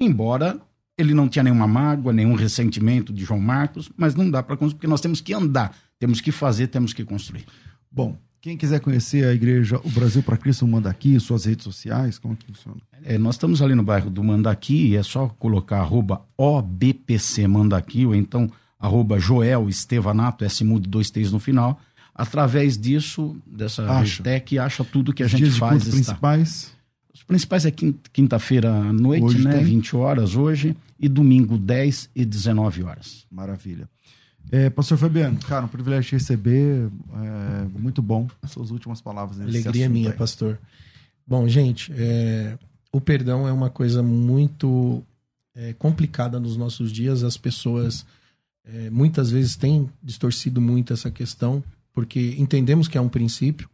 [0.00, 0.60] Embora
[0.96, 4.78] ele não tinha nenhuma mágoa, nenhum ressentimento de João Marcos, mas não dá para construir,
[4.78, 7.44] porque nós temos que andar, temos que fazer, temos que construir.
[7.90, 12.36] Bom, quem quiser conhecer a igreja O Brasil para Cristo Mandaqui, suas redes sociais, como
[12.36, 12.80] que funciona?
[13.04, 18.14] É, nós estamos ali no bairro do Mandaqui, é só colocar arroba OBPC Mandaqui, ou
[18.14, 21.80] então arroba Joel Estevanato, S mudo dois T's no final.
[22.14, 24.00] Através disso, dessa Acha.
[24.00, 25.82] hashtag, acha tudo que a gente dias de faz.
[25.82, 25.92] está.
[25.92, 26.77] principais.
[27.18, 29.52] Os principais é quin- quinta-feira à noite, Hoje né?
[29.56, 29.64] tem?
[29.64, 33.26] 20 horas hoje, e domingo 10 e 19 horas.
[33.30, 33.88] Maravilha.
[34.50, 36.88] É, Pastor Fabiano, cara, um privilégio te receber.
[37.14, 38.28] É, muito bom.
[38.46, 40.16] Suas últimas palavras nesse Alegria assunto minha, aí.
[40.16, 40.58] pastor.
[41.26, 42.56] Bom, gente, é,
[42.90, 45.02] o perdão é uma coisa muito
[45.54, 47.22] é, complicada nos nossos dias.
[47.22, 48.06] As pessoas
[48.64, 51.62] é, muitas vezes têm distorcido muito essa questão,
[51.92, 53.68] porque entendemos que é um princípio,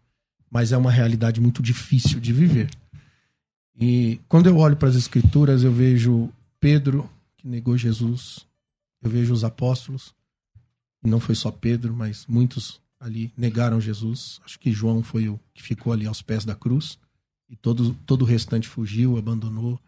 [0.51, 2.69] mas é uma realidade muito difícil de viver.
[3.79, 8.47] E quando eu olho para as Escrituras, eu vejo Pedro, que negou Jesus,
[9.03, 10.15] eu vejo os apóstolos,
[11.03, 14.41] e não foi só Pedro, mas muitos ali negaram Jesus.
[14.45, 16.99] Acho que João foi o que ficou ali aos pés da cruz.
[17.51, 19.79] E todo, todo o restante fugiu, abandonou.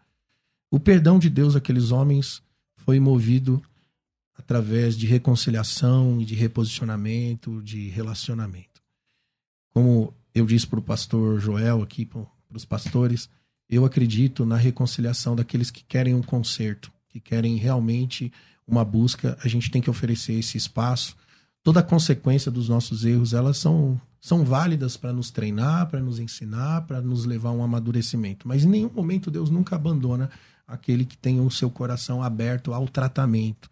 [0.69, 2.43] O perdão de Deus àqueles homens
[2.75, 3.61] foi movido
[4.37, 8.81] através de reconciliação e de reposicionamento, de relacionamento.
[9.73, 13.27] Como eu disse para o pastor Joel aqui, para os pastores,
[13.69, 18.31] eu acredito na reconciliação daqueles que querem um conserto, que querem realmente
[18.67, 19.37] uma busca.
[19.43, 21.15] A gente tem que oferecer esse espaço
[21.67, 26.17] toda a consequência dos nossos erros, elas são, são válidas para nos treinar, para nos
[26.17, 28.47] ensinar, para nos levar a um amadurecimento.
[28.47, 30.29] Mas em nenhum momento Deus nunca abandona
[30.65, 33.69] aquele que tem o seu coração aberto ao tratamento.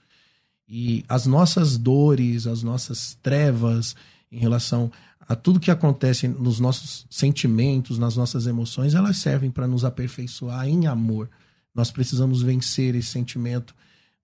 [0.68, 3.96] E as nossas dores, as nossas trevas
[4.30, 4.91] em relação
[5.28, 10.68] a tudo que acontece nos nossos sentimentos, nas nossas emoções, elas servem para nos aperfeiçoar
[10.68, 11.30] em amor.
[11.74, 13.74] Nós precisamos vencer esse sentimento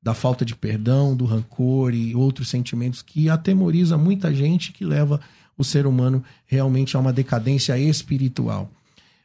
[0.02, 5.20] da falta de perdão, do rancor e outros sentimentos que atemoriza muita gente que leva
[5.58, 8.70] o ser humano realmente a uma decadência espiritual.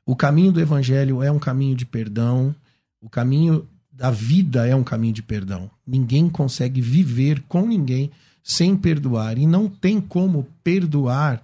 [0.05, 2.55] O caminho do evangelho é um caminho de perdão,
[3.01, 5.70] o caminho da vida é um caminho de perdão.
[5.87, 8.11] Ninguém consegue viver com ninguém
[8.43, 11.43] sem perdoar e não tem como perdoar,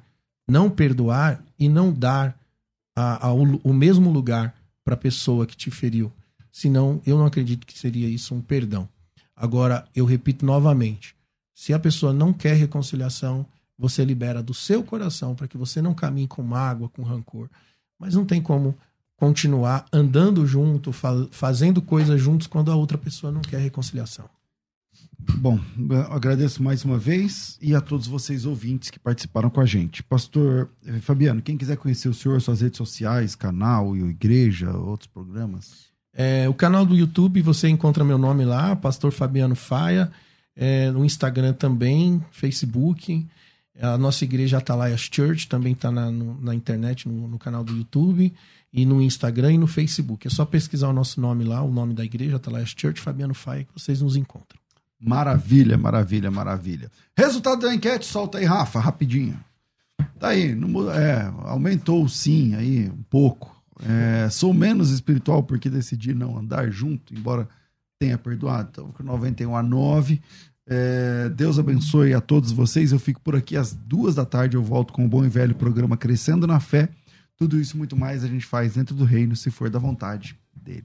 [0.49, 2.39] não perdoar e não dar
[2.97, 6.13] a, a, o, o mesmo lugar para a pessoa que te feriu.
[6.51, 8.89] Senão, eu não acredito que seria isso um perdão.
[9.35, 11.17] Agora, eu repito novamente:
[11.55, 13.47] se a pessoa não quer reconciliação,
[13.79, 17.49] você libera do seu coração para que você não caminhe com mágoa, com rancor.
[17.99, 18.77] Mas não tem como
[19.17, 24.29] continuar andando junto, fa fazendo coisas juntos quando a outra pessoa não quer reconciliação.
[25.37, 25.59] Bom,
[26.11, 30.03] agradeço mais uma vez e a todos vocês ouvintes que participaram com a gente.
[30.03, 35.93] Pastor eh, Fabiano, quem quiser conhecer o senhor, suas redes sociais, canal, igreja, outros programas.
[36.13, 40.11] É, o canal do YouTube, você encontra meu nome lá, Pastor Fabiano Faia.
[40.55, 43.27] É, no Instagram também, Facebook.
[43.81, 48.33] A nossa igreja Atalaias Church também está na, na internet, no, no canal do YouTube,
[48.73, 50.27] e no Instagram e no Facebook.
[50.27, 53.65] É só pesquisar o nosso nome lá, o nome da igreja, Atalaias Church, Fabiano Faia,
[53.65, 54.62] que vocês nos encontram.
[55.03, 56.91] Maravilha, maravilha, maravilha.
[57.17, 59.39] Resultado da enquete, solta aí, Rafa, rapidinho.
[60.19, 63.61] Tá aí, não é, aumentou sim aí um pouco.
[63.85, 67.49] É, sou menos espiritual porque decidi não andar junto, embora
[67.99, 68.69] tenha perdoado.
[68.71, 70.23] Então, com 91 a 9.
[70.69, 72.93] É, Deus abençoe a todos vocês.
[72.93, 74.57] Eu fico por aqui às duas da tarde.
[74.57, 76.89] Eu volto com o bom e velho programa Crescendo na Fé.
[77.37, 80.85] Tudo isso muito mais a gente faz dentro do reino, se for da vontade dele.